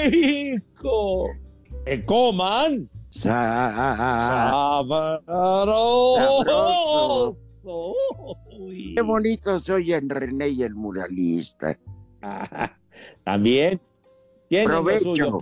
rico. 0.03 1.27
Que 1.85 2.03
coman. 2.03 2.89
Sabroso. 6.51 7.37
Qué 8.95 9.01
bonito 9.01 9.59
soy 9.59 9.93
en 9.93 10.09
René 10.09 10.49
y 10.49 10.63
el 10.63 10.73
muralista. 10.75 11.77
También. 13.23 13.79
Tienen 14.49 14.69
lo 14.69 14.83
Provecho. 14.83 15.03
suyo. 15.15 15.39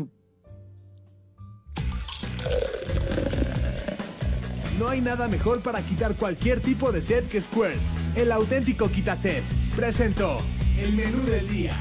No 4.77 4.88
hay 4.88 5.01
nada 5.01 5.27
mejor 5.27 5.62
para 5.62 5.82
quitar 5.82 6.15
cualquier 6.15 6.62
tipo 6.62 6.91
de 6.91 7.01
sed 7.01 7.25
que 7.27 7.41
Squirt. 7.41 7.75
El 8.15 8.32
auténtico 8.32 8.89
quitased. 8.89 9.43
Presentó 9.75 10.38
el 10.79 10.93
menú 10.93 11.21
del 11.25 11.47
día. 11.47 11.73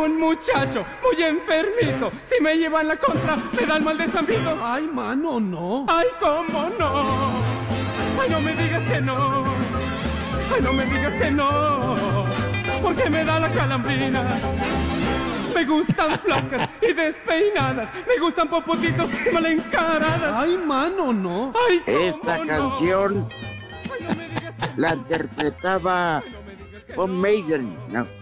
Un 0.00 0.18
muchacho 0.18 0.84
muy 1.02 1.22
enfermito. 1.22 2.10
Si 2.24 2.40
me 2.42 2.56
llevan 2.56 2.88
la 2.88 2.96
contra, 2.96 3.36
me 3.36 3.66
dan 3.66 3.84
mal 3.84 3.98
de. 3.98 4.10
Ay, 4.62 4.88
mano, 4.92 5.40
no. 5.40 5.86
Ay, 5.88 6.06
cómo 6.18 6.70
no. 6.78 7.04
Ay, 8.20 8.30
no 8.30 8.40
me 8.40 8.52
digas 8.54 8.82
que 8.84 9.00
no. 9.00 9.44
Ay, 10.54 10.60
no 10.62 10.72
me 10.72 10.84
digas 10.84 11.14
que 11.14 11.30
no. 11.30 11.96
Porque 12.82 13.10
me 13.10 13.24
da 13.24 13.40
la 13.40 13.50
calambrina. 13.50 14.22
Me 15.54 15.64
gustan 15.64 16.18
flacas 16.20 16.68
y 16.80 16.92
despeinadas. 16.92 17.90
Me 18.06 18.18
gustan 18.18 18.48
popotitos 18.48 19.08
y 19.26 19.34
mal 19.34 19.46
encaradas. 19.46 20.34
Ay, 20.34 20.56
mano, 20.58 21.12
no. 21.12 21.52
Ay, 21.68 21.82
cómo 21.84 21.98
Esta 21.98 22.38
no. 22.38 22.46
canción 22.46 23.28
la 24.76 24.94
interpretaba 24.94 26.22
Von 26.96 27.20
Maiden. 27.20 27.76
¿no? 27.88 28.19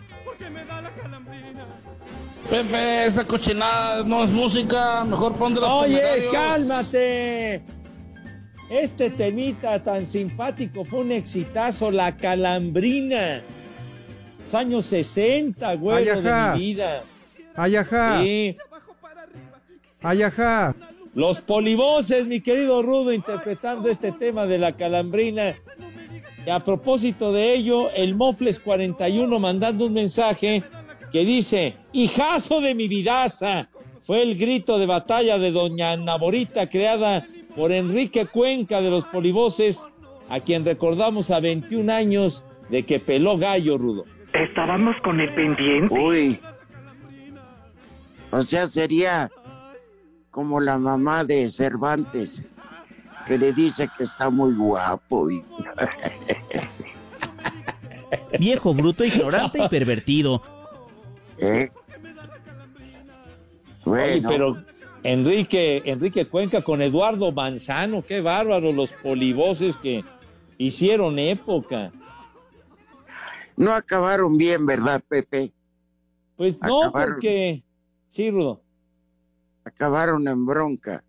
Pepe, 2.50 3.04
esa 3.04 3.26
cochinada 3.26 4.04
no 4.04 4.24
es 4.24 4.30
música, 4.30 5.04
mejor 5.04 5.34
ponte 5.36 5.60
los 5.60 5.68
Oye, 5.68 5.96
temerarios. 5.96 6.32
cálmate. 6.32 7.62
Este 8.70 9.10
temita 9.10 9.82
tan 9.82 10.06
simpático 10.06 10.84
fue 10.84 11.00
un 11.00 11.12
exitazo, 11.12 11.90
la 11.90 12.16
calambrina. 12.16 13.42
Los 14.46 14.54
años 14.54 14.86
60, 14.86 15.74
güey, 15.74 16.06
de 16.06 16.14
mi 16.54 16.58
vida. 16.58 17.02
Ay, 17.54 17.76
ajá. 17.76 18.22
Sí. 18.22 18.56
Los 21.14 21.40
polivoces, 21.40 22.26
mi 22.26 22.40
querido 22.40 22.82
Rudo, 22.82 23.12
interpretando 23.12 23.90
este 23.90 24.12
tema 24.12 24.46
de 24.46 24.58
la 24.58 24.74
calambrina. 24.74 25.54
Y 26.46 26.50
a 26.50 26.64
propósito 26.64 27.30
de 27.32 27.54
ello, 27.54 27.90
el 27.90 28.14
Mofles 28.14 28.58
41 28.58 29.38
mandando 29.38 29.84
un 29.84 29.92
mensaje 29.92 30.62
que 31.10 31.24
dice, 31.24 31.76
hijazo 31.92 32.60
de 32.60 32.74
mi 32.74 32.88
vidaza, 32.88 33.68
fue 34.02 34.22
el 34.22 34.36
grito 34.36 34.78
de 34.78 34.86
batalla 34.86 35.38
de 35.38 35.52
doña 35.52 35.96
Naborita 35.96 36.68
creada 36.68 37.26
por 37.54 37.72
Enrique 37.72 38.26
Cuenca 38.26 38.80
de 38.80 38.90
los 38.90 39.04
polivoces, 39.06 39.86
a 40.28 40.40
quien 40.40 40.64
recordamos 40.64 41.30
a 41.30 41.40
21 41.40 41.92
años 41.92 42.44
de 42.70 42.84
que 42.84 43.00
peló 43.00 43.36
gallo, 43.38 43.78
Rudo. 43.78 44.04
Estábamos 44.32 44.94
con 45.02 45.20
el 45.20 45.34
pendiente. 45.34 45.94
Uy. 45.94 46.38
O 48.30 48.42
sea, 48.42 48.66
sería 48.66 49.30
como 50.30 50.60
la 50.60 50.78
mamá 50.78 51.24
de 51.24 51.50
Cervantes, 51.50 52.42
que 53.26 53.38
le 53.38 53.52
dice 53.52 53.88
que 53.96 54.04
está 54.04 54.30
muy 54.30 54.52
guapo. 54.54 55.30
Y... 55.30 55.42
Viejo, 58.38 58.74
bruto, 58.74 59.04
ignorante 59.04 59.64
y 59.64 59.68
pervertido. 59.68 60.42
¿Eh? 61.38 61.70
Oye, 63.84 64.20
Bueno. 64.20 64.28
pero 64.28 64.64
Enrique, 65.02 65.82
Enrique 65.84 66.26
Cuenca 66.26 66.62
con 66.62 66.82
Eduardo 66.82 67.32
Manzano, 67.32 68.02
qué 68.04 68.20
bárbaro 68.20 68.72
los 68.72 68.92
polivoces 68.92 69.76
que 69.76 70.04
hicieron 70.58 71.18
época. 71.18 71.92
No 73.56 73.72
acabaron 73.72 74.36
bien, 74.36 74.66
¿verdad, 74.66 75.02
Pepe? 75.08 75.52
Pues 76.36 76.58
no, 76.60 76.82
Acabaron. 76.84 77.14
porque 77.14 77.62
sí, 78.10 78.30
Rudo. 78.30 78.60
Acabaron 79.64 80.26
en 80.28 80.46
bronca. 80.46 81.02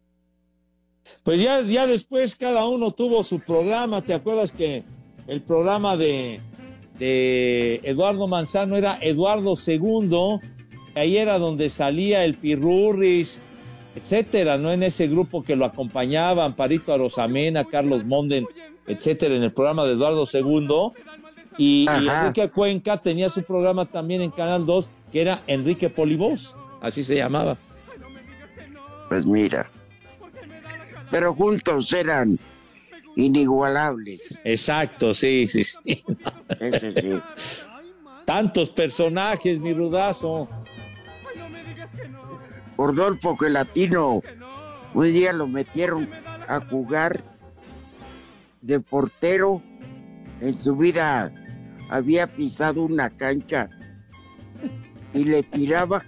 Pues 1.24 1.42
ya, 1.42 1.62
ya 1.62 1.86
después 1.88 2.36
cada 2.36 2.66
uno 2.68 2.92
tuvo 2.92 3.24
su 3.24 3.40
programa. 3.40 4.02
¿Te 4.02 4.14
acuerdas 4.14 4.52
que 4.52 4.84
el 5.28 5.42
programa 5.42 5.96
de, 5.98 6.40
de 7.00 7.82
Eduardo 7.84 8.28
Manzano 8.28 8.78
era 8.78 9.00
Eduardo 9.02 9.56
II? 9.66 10.40
Ahí 10.96 11.18
era 11.18 11.40
donde 11.40 11.70
salía 11.70 12.26
el 12.26 12.36
Pirurris, 12.36 13.40
etcétera, 13.96 14.58
¿no? 14.58 14.72
En 14.72 14.84
ese 14.84 15.08
grupo 15.08 15.44
que 15.44 15.56
lo 15.56 15.66
acompañaban, 15.66 16.56
Parito 16.56 16.94
Arosamena, 16.94 17.64
Carlos 17.66 18.06
Monden, 18.06 18.46
etcétera, 18.86 19.36
en 19.36 19.44
el 19.44 19.52
programa 19.52 19.86
de 19.86 19.94
Eduardo 19.94 20.28
II. 20.32 20.92
Y, 21.58 21.86
y. 21.86 22.08
Enrique 22.08 22.50
Cuenca 22.50 22.98
tenía 22.98 23.30
su 23.30 23.44
programa 23.44 23.86
también 23.86 24.22
en 24.22 24.32
Canal 24.32 24.66
2, 24.66 24.90
que 25.12 25.22
era 25.22 25.42
Enrique 25.48 25.90
Polivos, 25.90 26.56
así 26.82 27.04
se 27.04 27.16
llamaba. 27.16 27.58
Pues 29.10 29.26
mira. 29.26 29.70
Pero 31.12 31.34
juntos 31.34 31.92
eran 31.92 32.38
inigualables. 33.20 34.34
Exacto, 34.44 35.14
sí, 35.14 35.48
sí, 35.48 35.64
sí. 35.64 36.04
Ese 36.60 36.94
sí. 36.94 37.22
Tantos 38.26 38.70
personajes, 38.70 39.60
mi 39.60 39.74
rudazo. 39.74 40.48
Rodolfo 42.78 43.36
Gelatino, 43.36 44.22
un 44.94 45.04
día 45.04 45.34
lo 45.34 45.48
metieron 45.48 46.10
a 46.48 46.62
jugar 46.62 47.24
de 48.62 48.80
portero. 48.80 49.62
En 50.40 50.54
su 50.54 50.76
vida 50.78 51.34
había 51.90 52.28
pisado 52.28 52.84
una 52.84 53.10
cancha 53.10 53.70
y 55.14 55.26
le 55.26 55.44
tiraban 55.44 56.04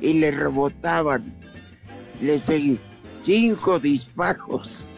y 0.00 0.12
le 0.12 0.30
rebotaban. 0.30 1.34
Le 2.20 2.38
seguí 2.38 2.78
cinco 3.24 3.80
disparos. 3.80 4.88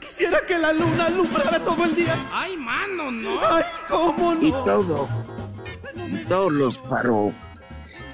Quisiera 0.00 0.44
que 0.46 0.58
la 0.58 0.72
luna 0.72 1.06
alumbrara 1.06 1.58
todo 1.60 1.84
el 1.84 1.94
día. 1.94 2.14
Ay, 2.32 2.56
mano, 2.56 3.10
no. 3.10 3.40
Ay, 3.44 3.64
cómo 3.88 4.34
no. 4.34 4.42
y 4.46 4.50
todo. 4.50 5.08
Y 6.10 6.16
todos 6.24 6.52
los 6.52 6.78
paró. 6.78 7.32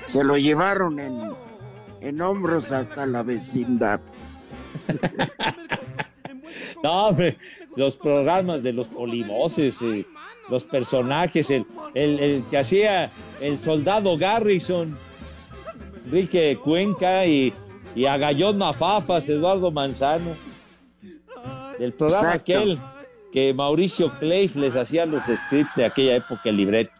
Se 0.04 0.22
lo 0.24 0.36
llevaron 0.36 0.98
en, 0.98 1.32
en 2.00 2.20
hombros 2.20 2.70
hasta 2.72 3.06
la 3.06 3.22
vecindad. 3.22 4.00
No, 6.82 7.08
hombre, 7.08 7.36
los 7.76 7.96
programas 7.96 8.62
de 8.62 8.72
los 8.72 8.86
polivoces, 8.88 9.80
eh, 9.82 10.06
los 10.48 10.64
personajes, 10.64 11.50
el, 11.50 11.66
el, 11.94 12.18
el 12.18 12.44
que 12.50 12.58
hacía 12.58 13.10
el 13.40 13.58
soldado 13.58 14.16
Garrison, 14.16 14.96
Enrique 16.06 16.58
Cuenca 16.62 17.26
y, 17.26 17.52
y 17.94 18.06
a 18.06 18.16
Gallón 18.16 18.58
Mafafas, 18.58 19.28
Eduardo 19.28 19.70
Manzano. 19.70 20.49
Del 21.80 21.94
programa 21.94 22.34
Exacto. 22.34 22.52
aquel 22.52 22.78
que 23.32 23.54
Mauricio 23.54 24.12
Cleif 24.18 24.54
les 24.54 24.76
hacía 24.76 25.06
los 25.06 25.22
scripts 25.24 25.76
de 25.76 25.86
aquella 25.86 26.16
época, 26.16 26.42
el 26.44 26.58
libreto. 26.58 26.92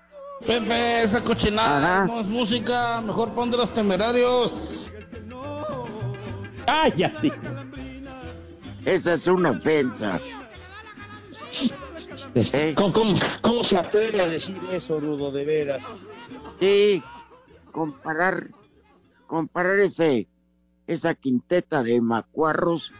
Pepe, 0.47 1.03
esa 1.03 1.23
cochinada 1.23 2.07
no 2.07 2.21
es 2.21 2.27
música, 2.27 3.03
mejor 3.03 3.31
pon 3.35 3.51
de 3.51 3.59
los 3.59 3.75
temerarios. 3.75 4.91
¡Cállate! 6.65 7.31
Esa 8.87 9.13
es 9.13 9.27
una 9.27 9.51
ofensa. 9.51 10.19
¿Eh? 12.35 12.73
¿Cómo, 12.75 12.95
cómo, 12.95 13.15
cómo 13.43 13.63
se 13.63 13.77
atreve 13.77 14.23
a 14.23 14.29
decir 14.31 14.59
eso, 14.73 14.99
Rudo, 14.99 15.31
de 15.31 15.45
veras? 15.45 15.95
Sí, 16.59 17.03
comparar, 17.71 18.49
comparar 19.27 19.79
ese, 19.79 20.27
esa 20.87 21.15
quinteta 21.15 21.83
de 21.83 22.01
macuarros 22.01 22.95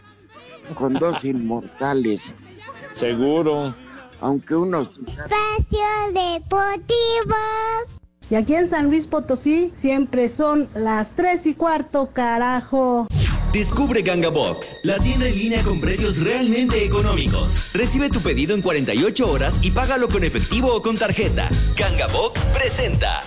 con 0.73 0.93
dos 0.93 1.23
inmortales. 1.23 2.33
Seguro. 2.95 3.73
Aunque 4.19 4.55
uno 4.55 4.81
Espacio 4.81 5.87
Deportivo. 6.13 7.35
Y 8.29 8.35
aquí 8.35 8.55
en 8.55 8.67
San 8.67 8.85
Luis 8.85 9.07
Potosí 9.07 9.71
siempre 9.73 10.29
son 10.29 10.69
las 10.73 11.15
tres 11.15 11.45
y 11.47 11.55
cuarto, 11.55 12.11
carajo. 12.13 13.07
Descubre 13.51 14.01
Ganga 14.01 14.29
Box, 14.29 14.77
la 14.83 14.97
tienda 14.99 15.27
en 15.27 15.37
línea 15.37 15.61
con 15.63 15.81
precios 15.81 16.17
realmente 16.19 16.85
económicos. 16.85 17.73
Recibe 17.73 18.09
tu 18.09 18.21
pedido 18.21 18.55
en 18.55 18.61
48 18.61 19.29
horas 19.29 19.59
y 19.61 19.71
págalo 19.71 20.07
con 20.07 20.23
efectivo 20.23 20.73
o 20.73 20.81
con 20.81 20.95
tarjeta. 20.95 21.49
Ganga 21.77 22.07
Box 22.07 22.45
presenta. 22.45 23.21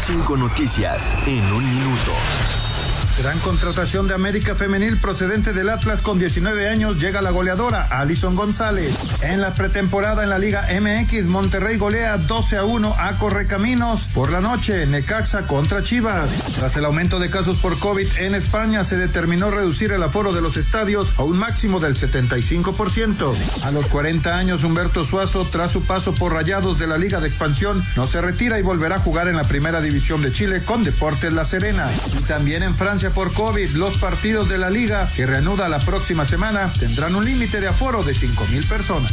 Cinco 0.00 0.38
noticias 0.38 1.12
en 1.26 1.44
un 1.52 1.68
minuto. 1.68 2.12
Gran 3.18 3.38
contratación 3.38 4.06
de 4.06 4.12
América 4.12 4.54
Femenil 4.54 4.98
procedente 4.98 5.54
del 5.54 5.70
Atlas 5.70 6.02
con 6.02 6.18
19 6.18 6.68
años 6.68 7.00
llega 7.00 7.22
la 7.22 7.30
goleadora 7.30 7.86
Alison 7.90 8.36
González. 8.36 8.94
En 9.22 9.40
la 9.40 9.54
pretemporada 9.54 10.22
en 10.22 10.28
la 10.28 10.38
Liga 10.38 10.66
MX, 10.68 11.24
Monterrey 11.24 11.78
golea 11.78 12.18
12 12.18 12.58
a 12.58 12.64
1 12.64 12.94
a 12.98 13.16
Correcaminos. 13.16 14.06
Por 14.12 14.30
la 14.30 14.42
noche, 14.42 14.84
Necaxa 14.84 15.46
contra 15.46 15.82
Chivas. 15.82 16.28
Tras 16.56 16.76
el 16.76 16.84
aumento 16.84 17.18
de 17.18 17.30
casos 17.30 17.56
por 17.56 17.78
COVID 17.78 18.06
en 18.18 18.34
España, 18.34 18.84
se 18.84 18.98
determinó 18.98 19.50
reducir 19.50 19.92
el 19.92 20.02
aforo 20.02 20.34
de 20.34 20.42
los 20.42 20.58
estadios 20.58 21.14
a 21.16 21.22
un 21.22 21.38
máximo 21.38 21.80
del 21.80 21.96
75%. 21.96 23.34
A 23.64 23.70
los 23.70 23.86
40 23.86 24.36
años, 24.36 24.62
Humberto 24.62 25.04
Suazo, 25.04 25.48
tras 25.50 25.72
su 25.72 25.82
paso 25.82 26.12
por 26.12 26.34
Rayados 26.34 26.78
de 26.78 26.86
la 26.86 26.98
Liga 26.98 27.20
de 27.20 27.28
Expansión, 27.28 27.82
no 27.96 28.06
se 28.06 28.20
retira 28.20 28.58
y 28.58 28.62
volverá 28.62 28.96
a 28.96 29.00
jugar 29.00 29.28
en 29.28 29.36
la 29.36 29.44
Primera 29.44 29.80
División 29.80 30.20
de 30.20 30.32
Chile 30.32 30.62
con 30.64 30.82
Deportes 30.82 31.32
La 31.32 31.46
Serena. 31.46 31.88
Y 32.20 32.22
también 32.24 32.62
en 32.62 32.76
Francia 32.76 33.05
por 33.10 33.32
COVID, 33.32 33.70
los 33.72 33.98
partidos 33.98 34.48
de 34.48 34.58
la 34.58 34.70
liga, 34.70 35.08
que 35.14 35.26
reanuda 35.26 35.68
la 35.68 35.78
próxima 35.78 36.24
semana, 36.24 36.72
tendrán 36.78 37.14
un 37.14 37.24
límite 37.24 37.60
de 37.60 37.68
aforo 37.68 38.02
de 38.02 38.12
5.000 38.12 38.68
personas. 38.68 39.12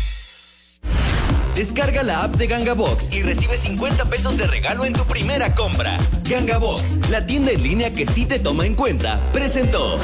Descarga 1.61 2.01
la 2.01 2.23
app 2.23 2.37
de 2.37 2.47
Ganga 2.47 2.73
Box 2.73 3.15
y 3.15 3.21
recibe 3.21 3.55
50 3.55 4.05
pesos 4.05 4.35
de 4.35 4.47
regalo 4.47 4.83
en 4.83 4.93
tu 4.93 5.03
primera 5.03 5.53
compra. 5.53 5.95
Ganga 6.27 6.57
Box, 6.57 7.07
la 7.11 7.23
tienda 7.27 7.51
en 7.51 7.61
línea 7.61 7.93
que 7.93 8.07
sí 8.07 8.25
te 8.25 8.39
toma 8.39 8.65
en 8.65 8.73
cuenta, 8.73 9.19
presentó. 9.31 9.97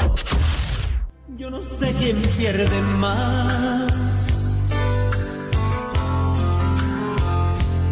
Yo 1.35 1.49
no 1.49 1.57
sé 1.79 1.95
quién 1.97 2.21
pierde 2.37 2.79
más. 2.99 3.91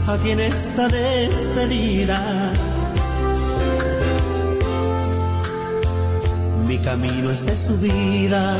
Aquí 0.09 0.29
en 0.29 0.41
esta 0.41 0.87
despedida. 0.87 2.21
Mi 6.67 6.77
camino 6.77 7.31
es 7.31 7.43
de 7.43 7.57
subida, 7.57 8.57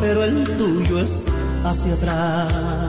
pero 0.00 0.24
el 0.24 0.42
tuyo 0.58 0.98
es 0.98 1.24
hacia 1.64 1.94
atrás. 1.94 2.79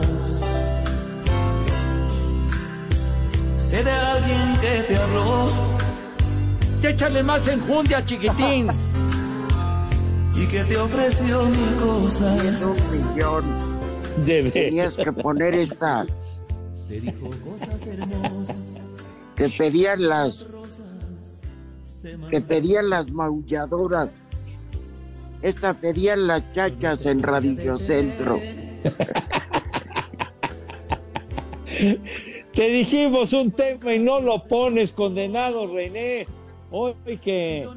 Sé 3.71 3.83
de 3.85 3.89
alguien 3.89 4.59
que 4.59 4.83
te 4.85 4.97
habló. 4.97 5.49
Échale 6.83 7.23
más 7.23 7.47
enjundia, 7.47 8.05
chiquitín. 8.05 8.67
y 10.35 10.45
que 10.45 10.65
te 10.65 10.75
ofreció 10.75 11.45
mil 11.45 11.77
cosas. 11.77 12.65
Un 12.65 12.75
millón. 12.91 13.45
Tenías 14.51 14.97
que 14.97 15.13
poner 15.13 15.53
esta. 15.53 16.05
Que 19.37 19.49
pedían 19.57 20.09
las. 20.09 20.45
Que 22.29 22.41
pedían 22.41 22.89
las 22.89 23.09
maulladoras. 23.09 24.09
Esta 25.41 25.75
pedían 25.75 26.27
las 26.27 26.43
chachas 26.51 27.05
en 27.05 27.23
Radio 27.23 27.77
Centro. 27.77 28.41
Te 32.53 32.69
dijimos 32.69 33.31
un 33.31 33.51
tema 33.51 33.93
y 33.93 33.99
no 33.99 34.19
lo 34.19 34.43
pones, 34.43 34.91
condenado 34.91 35.73
René. 35.73 36.27
Hoy 36.69 36.95
que 37.21 37.67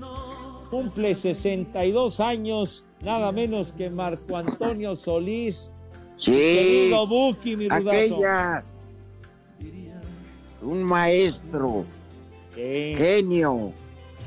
cumple 0.70 1.14
62 1.14 2.18
años, 2.20 2.84
nada 3.00 3.30
menos 3.30 3.72
que 3.72 3.88
Marco 3.90 4.36
Antonio 4.36 4.96
Solís. 4.96 5.70
Sí. 6.16 6.32
Querido 6.32 7.06
Buki, 7.06 7.56
mi 7.56 7.68
rudazo. 7.68 7.90
Aquella. 7.90 8.64
Un 10.62 10.82
maestro. 10.82 11.84
Genio. 12.54 13.72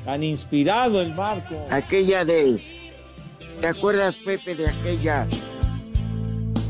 Tan 0.04 0.22
inspirado 0.22 1.02
el 1.02 1.14
Marco. 1.14 1.56
Aquella 1.70 2.24
de. 2.24 2.60
¿Te 3.60 3.66
acuerdas, 3.66 4.16
Pepe, 4.24 4.54
de 4.54 4.68
aquella? 4.68 5.26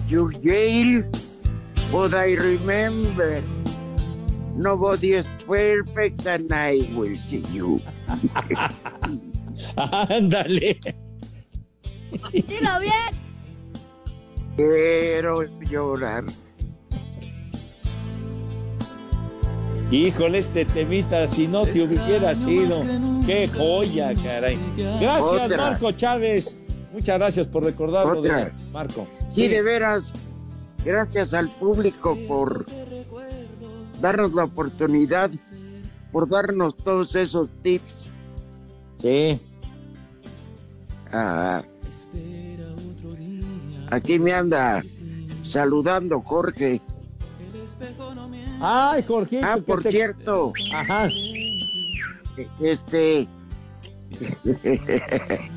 Your 0.08 0.32
Yale 0.40 1.04
But 1.90 2.12
I 2.12 2.34
remember 2.34 3.42
nobody 4.58 5.14
is 5.14 5.26
perfect 5.46 6.26
and 6.26 6.52
I 6.52 6.80
will 6.94 7.16
see 7.26 7.42
you. 7.52 7.80
Ándale. 9.76 10.78
Dilo 12.32 12.80
bien. 12.80 13.14
Quiero 14.56 15.42
llorar. 15.70 16.24
Híjole, 19.90 20.38
este 20.38 20.64
temita, 20.66 21.26
si 21.28 21.46
no 21.48 21.64
te 21.64 21.82
hubiera 21.82 22.34
sido, 22.34 22.82
qué 23.24 23.48
joya, 23.48 24.14
caray. 24.22 24.58
Gracias, 24.76 25.22
Otra. 25.22 25.56
Marco 25.56 25.92
Chávez. 25.92 26.58
Muchas 26.92 27.18
gracias 27.18 27.46
por 27.46 27.64
recordarlo, 27.64 28.18
Otra. 28.18 28.46
de- 28.46 28.52
Marco. 28.70 29.06
Sí, 29.30 29.48
de 29.48 29.62
veras, 29.62 30.12
gracias 30.84 31.32
al 31.32 31.48
público 31.48 32.18
por 32.26 32.66
darnos 34.00 34.32
la 34.32 34.44
oportunidad, 34.44 35.30
por 36.12 36.28
darnos 36.28 36.76
todos 36.76 37.14
esos 37.14 37.50
tips. 37.62 38.06
Sí. 38.98 39.40
Ah, 41.12 41.62
aquí 43.90 44.18
me 44.18 44.32
anda 44.32 44.82
saludando 45.44 46.20
Jorge. 46.20 46.80
Ay, 48.60 49.04
Jorge. 49.06 49.40
Ah, 49.42 49.58
por 49.64 49.82
cierto. 49.82 50.52
Ajá. 50.74 51.08
Este. 52.60 53.28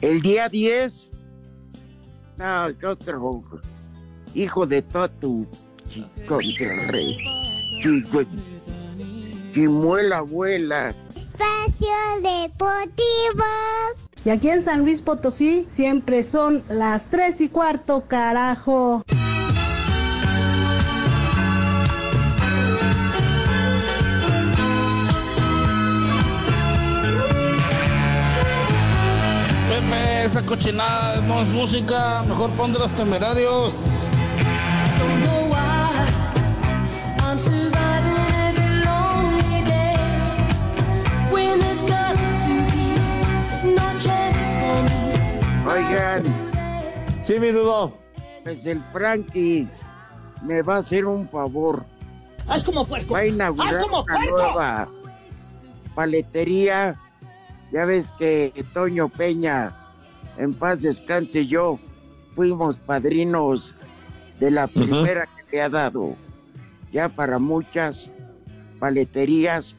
el 0.00 0.22
día 0.22 0.48
10. 0.48 1.10
No, 2.38 2.68
¿qué 2.78 2.86
otro? 2.86 3.42
Hijo 4.34 4.66
de 4.66 4.82
Totu. 4.82 5.46
Chico 5.88 6.38
rey. 6.88 7.18
Chimuela 9.52 10.18
abuela. 10.18 10.94
Espacio 11.16 11.88
Deportivo. 12.22 13.44
Y 14.24 14.30
aquí 14.30 14.50
en 14.50 14.62
San 14.62 14.80
Luis 14.80 15.00
Potosí 15.00 15.64
siempre 15.68 16.22
son 16.24 16.62
las 16.68 17.08
tres 17.08 17.40
y 17.40 17.48
cuarto, 17.48 18.04
carajo. 18.06 19.02
Pepe, 29.68 30.24
esa 30.24 30.44
cochinada 30.44 31.22
no 31.22 31.40
es 31.40 31.48
música. 31.48 32.22
Mejor 32.28 32.50
pon 32.50 32.74
de 32.74 32.78
los 32.78 32.94
temerarios. 32.94 34.10
Oigan. 45.66 46.22
Sí, 47.20 47.38
mi 47.38 47.52
Rudo. 47.52 47.92
Pues 48.44 48.64
el 48.66 48.82
Frankie 48.92 49.68
me 50.42 50.62
va 50.62 50.76
a 50.76 50.78
hacer 50.78 51.04
un 51.06 51.28
favor. 51.28 51.84
Haz 52.48 52.64
como 52.64 52.84
puerco. 52.86 53.14
Va 53.14 53.20
a 53.20 53.26
inaugurar 53.26 53.74
Haz 53.74 53.82
como 53.84 54.02
una 54.02 54.14
puerco. 54.14 54.36
nueva 54.36 54.88
paletería. 55.94 56.98
Ya 57.72 57.84
ves 57.84 58.10
que 58.18 58.52
Toño 58.74 59.08
Peña, 59.08 59.72
en 60.38 60.54
paz 60.54 60.82
descanse 60.82 61.40
y 61.42 61.46
yo, 61.46 61.78
fuimos 62.34 62.80
padrinos 62.80 63.76
de 64.40 64.50
la 64.50 64.66
primera 64.66 65.26
que 65.26 65.56
le 65.56 65.62
ha 65.62 65.68
dado. 65.68 66.16
Ya 66.92 67.08
para 67.08 67.38
muchas 67.38 68.10
paleterías 68.78 69.76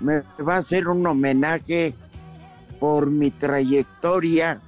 me 0.00 0.22
va 0.46 0.56
a 0.56 0.58
hacer 0.58 0.88
un 0.88 1.06
homenaje 1.06 1.94
por 2.78 3.10
mi 3.10 3.30
trayectoria 3.30 4.60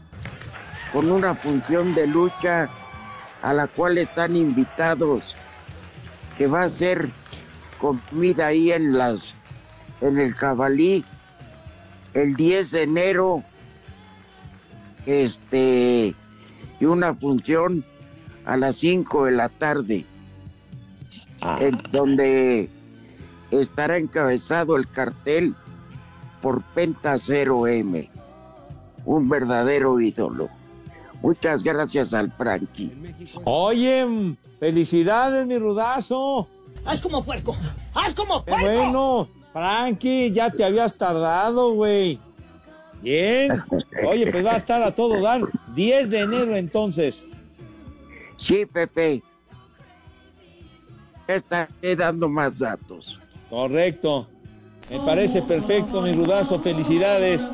con 0.92 1.11
una 1.11 1.34
función 1.34 1.94
de 1.94 2.07
lucha 2.07 2.68
a 3.42 3.53
la 3.53 3.66
cual 3.66 3.98
están 3.98 4.36
invitados 4.36 5.36
que 6.36 6.46
va 6.46 6.64
a 6.64 6.70
ser 6.70 7.09
comida 7.78 8.48
ahí 8.48 8.70
en 8.70 8.96
las 8.96 9.34
en 10.00 10.18
el 10.18 10.34
jabalí 10.34 11.05
el 12.14 12.34
10 12.34 12.70
de 12.70 12.82
enero 12.82 13.42
este 15.07 16.14
y 16.78 16.84
una 16.84 17.14
función 17.14 17.84
a 18.44 18.57
las 18.57 18.76
5 18.76 19.26
de 19.26 19.32
la 19.32 19.48
tarde 19.48 20.05
en 21.59 21.82
donde 21.90 22.68
estará 23.51 23.97
encabezado 23.99 24.76
el 24.76 24.88
cartel 24.88 25.55
por 26.40 26.62
Penta 26.74 27.16
0M 27.16 28.09
un 29.05 29.28
verdadero 29.28 30.01
ídolo 30.01 30.49
muchas 31.20 31.62
gracias 31.62 32.14
al 32.14 32.32
Frankie 32.32 32.93
Oye, 33.45 34.36
felicidades, 34.59 35.47
mi 35.47 35.59
Rudazo. 35.59 36.49
Haz 36.84 37.01
como 37.01 37.24
puerco. 37.24 37.57
Haz 37.95 38.14
como 38.14 38.45
puerco. 38.45 38.66
bueno, 38.66 39.28
Frankie, 39.53 40.30
ya 40.32 40.51
te 40.51 40.64
habías 40.64 40.97
tardado, 40.97 41.74
güey. 41.74 42.18
Bien. 43.03 43.62
Oye, 44.09 44.30
pues 44.30 44.45
va 44.45 44.53
a 44.53 44.57
estar 44.57 44.82
a 44.82 44.95
todo 44.95 45.20
dar. 45.20 45.43
10 45.74 46.11
de 46.11 46.20
enero 46.20 46.57
entonces. 46.57 47.26
Sí, 48.36 48.64
Pepe. 48.66 49.22
Estaré 51.27 51.97
dando 51.97 52.29
más 52.29 52.59
datos. 52.59 53.20
Correcto. 53.49 54.27
Me 54.91 54.99
parece 55.01 55.41
perfecto, 55.43 56.03
mi 56.03 56.12
Rudazo. 56.14 56.59
Felicidades. 56.61 57.53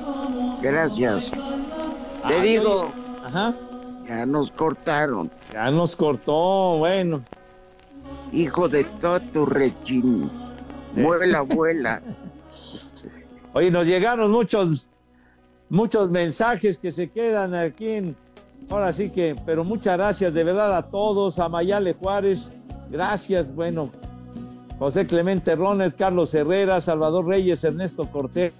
Gracias. 0.63 1.31
Te 1.31 2.35
Ay, 2.35 2.49
digo, 2.49 2.91
Ajá. 3.25 3.55
ya 4.09 4.27
nos 4.27 4.51
cortaron. 4.51 5.31
Ya 5.53 5.71
nos 5.71 5.95
cortó, 5.95 6.79
bueno. 6.79 7.23
Hijo 8.33 8.69
de 8.69 8.85
todo 8.85 9.21
tu 9.21 9.47
rechín. 9.47 10.31
Muela, 10.95 11.39
abuela. 11.39 12.03
Oye, 13.53 13.71
nos 13.71 13.87
llegaron 13.87 14.31
muchos, 14.31 14.89
muchos 15.69 16.11
mensajes 16.11 16.79
que 16.79 16.93
se 16.93 17.09
quedan 17.11 17.55
aquí 17.55 17.89
en. 17.89 18.17
Ahora 18.71 18.93
sí 18.93 19.11
que, 19.11 19.37
pero 19.47 19.65
muchas 19.65 19.97
gracias 19.97 20.35
de 20.35 20.45
verdad 20.45 20.77
a 20.77 20.83
todos, 20.91 21.39
a 21.39 21.49
Mayale 21.49 21.95
Juárez, 21.95 22.51
gracias, 22.91 23.55
bueno, 23.55 23.91
José 24.79 25.07
Clemente 25.07 25.57
Ronet, 25.57 25.97
Carlos 25.97 26.35
Herrera, 26.35 26.81
Salvador 26.81 27.27
Reyes, 27.27 27.65
Ernesto 27.65 28.07
Cortés, 28.11 28.53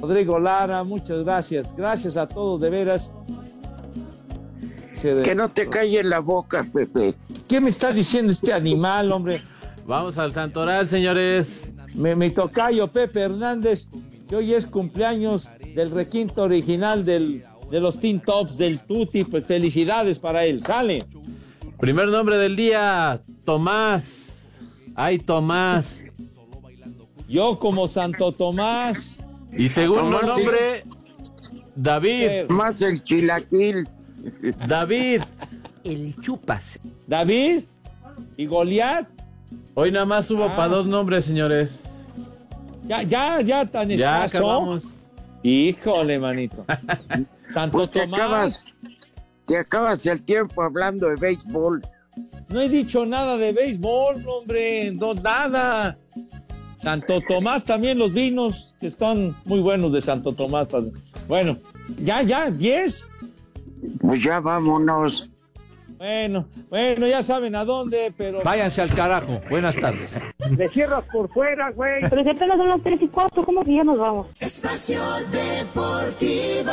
Rodrigo 0.00 0.38
Lara, 0.38 0.84
muchas 0.84 1.24
gracias, 1.24 1.74
gracias 1.76 2.16
a 2.16 2.26
todos 2.26 2.60
de 2.60 2.70
veras. 2.70 3.12
Que 5.02 5.34
no 5.34 5.50
te 5.50 5.68
calle 5.68 6.00
en 6.00 6.10
la 6.10 6.20
boca, 6.20 6.66
Pepe. 6.72 7.14
¿Qué 7.46 7.60
me 7.60 7.68
está 7.68 7.92
diciendo 7.92 8.32
este 8.32 8.52
animal, 8.52 9.12
hombre? 9.12 9.42
Vamos 9.86 10.18
al 10.18 10.32
Santoral, 10.32 10.88
señores. 10.88 11.70
Me, 11.94 12.16
mi 12.16 12.30
tocayo 12.30 12.88
Pepe 12.88 13.20
Hernández, 13.20 13.88
que 14.28 14.36
hoy 14.36 14.52
es 14.54 14.66
cumpleaños 14.66 15.48
del 15.74 15.92
requinto 15.92 16.42
original 16.42 17.04
del, 17.04 17.44
de 17.70 17.80
los 17.80 18.00
Teen 18.00 18.20
Tops 18.20 18.56
del 18.56 18.80
Tutti, 18.80 19.22
pues 19.24 19.46
felicidades 19.46 20.18
para 20.18 20.44
él. 20.44 20.64
Sale. 20.64 21.04
Primer 21.78 22.08
nombre 22.08 22.38
del 22.38 22.56
día, 22.56 23.20
Tomás. 23.44 24.58
Ay, 24.94 25.18
Tomás. 25.18 26.02
Yo 27.28 27.58
como 27.58 27.86
Santo 27.88 28.32
Tomás. 28.32 29.24
Y 29.52 29.68
segundo 29.68 30.18
Tomás, 30.20 30.36
sí. 30.36 30.42
nombre, 30.44 30.84
David. 31.74 32.48
Más 32.48 32.80
el 32.82 33.02
chilaquil. 33.04 33.88
David. 34.66 35.22
El 35.84 36.16
chupas. 36.20 36.78
David 37.06 37.64
y 38.36 38.46
Goliat. 38.46 39.06
Hoy 39.74 39.92
nada 39.92 40.06
más 40.06 40.30
hubo 40.30 40.44
Ah. 40.44 40.56
para 40.56 40.68
dos 40.68 40.86
nombres, 40.86 41.24
señores. 41.26 41.80
Ya, 42.88 43.02
ya, 43.02 43.40
ya 43.42 43.66
tan 43.66 43.88
Ya 43.90 44.24
escaso. 44.24 44.38
acabamos. 44.50 45.06
Híjole, 45.42 46.18
manito. 46.18 46.64
Santo 47.52 47.78
Pues 47.78 47.90
Tomás. 47.90 48.18
acabas, 48.20 48.66
te 49.46 49.58
acabas 49.58 50.04
el 50.06 50.22
tiempo 50.22 50.62
hablando 50.62 51.08
de 51.08 51.16
béisbol. 51.16 51.82
No 52.48 52.60
he 52.60 52.68
dicho 52.68 53.04
nada 53.06 53.36
de 53.36 53.52
béisbol, 53.52 54.24
hombre. 54.26 54.92
No, 54.92 55.14
nada. 55.14 55.98
Santo 56.82 57.20
Tomás 57.26 57.64
también 57.64 57.98
los 57.98 58.12
vinos, 58.12 58.74
que 58.80 58.86
están 58.86 59.34
muy 59.44 59.60
buenos 59.60 59.92
de 59.92 60.00
Santo 60.00 60.32
Tomás. 60.32 60.68
Bueno, 61.26 61.56
ya, 62.00 62.22
ya, 62.22 62.50
10. 62.50 63.02
Pues 64.00 64.22
ya 64.22 64.40
vámonos. 64.40 65.28
Bueno, 65.98 66.46
bueno, 66.68 67.06
ya 67.06 67.22
saben 67.22 67.54
a 67.56 67.64
dónde, 67.64 68.12
pero. 68.16 68.42
Váyanse 68.42 68.82
al 68.82 68.92
carajo. 68.92 69.40
Buenas 69.48 69.74
tardes. 69.76 70.14
Le 70.50 70.68
cierras 70.68 71.04
por 71.10 71.32
fuera, 71.32 71.70
güey. 71.70 72.02
Pero 72.08 72.22
si 72.22 72.28
apenas 72.28 72.58
son 72.58 72.68
las 72.68 72.82
3 72.82 73.00
y 73.00 73.08
4, 73.08 73.44
¿cómo 73.44 73.64
que 73.64 73.76
ya 73.76 73.84
nos 73.84 73.98
vamos? 73.98 74.26
Espacio 74.38 75.00
Deportivo. 75.30 76.72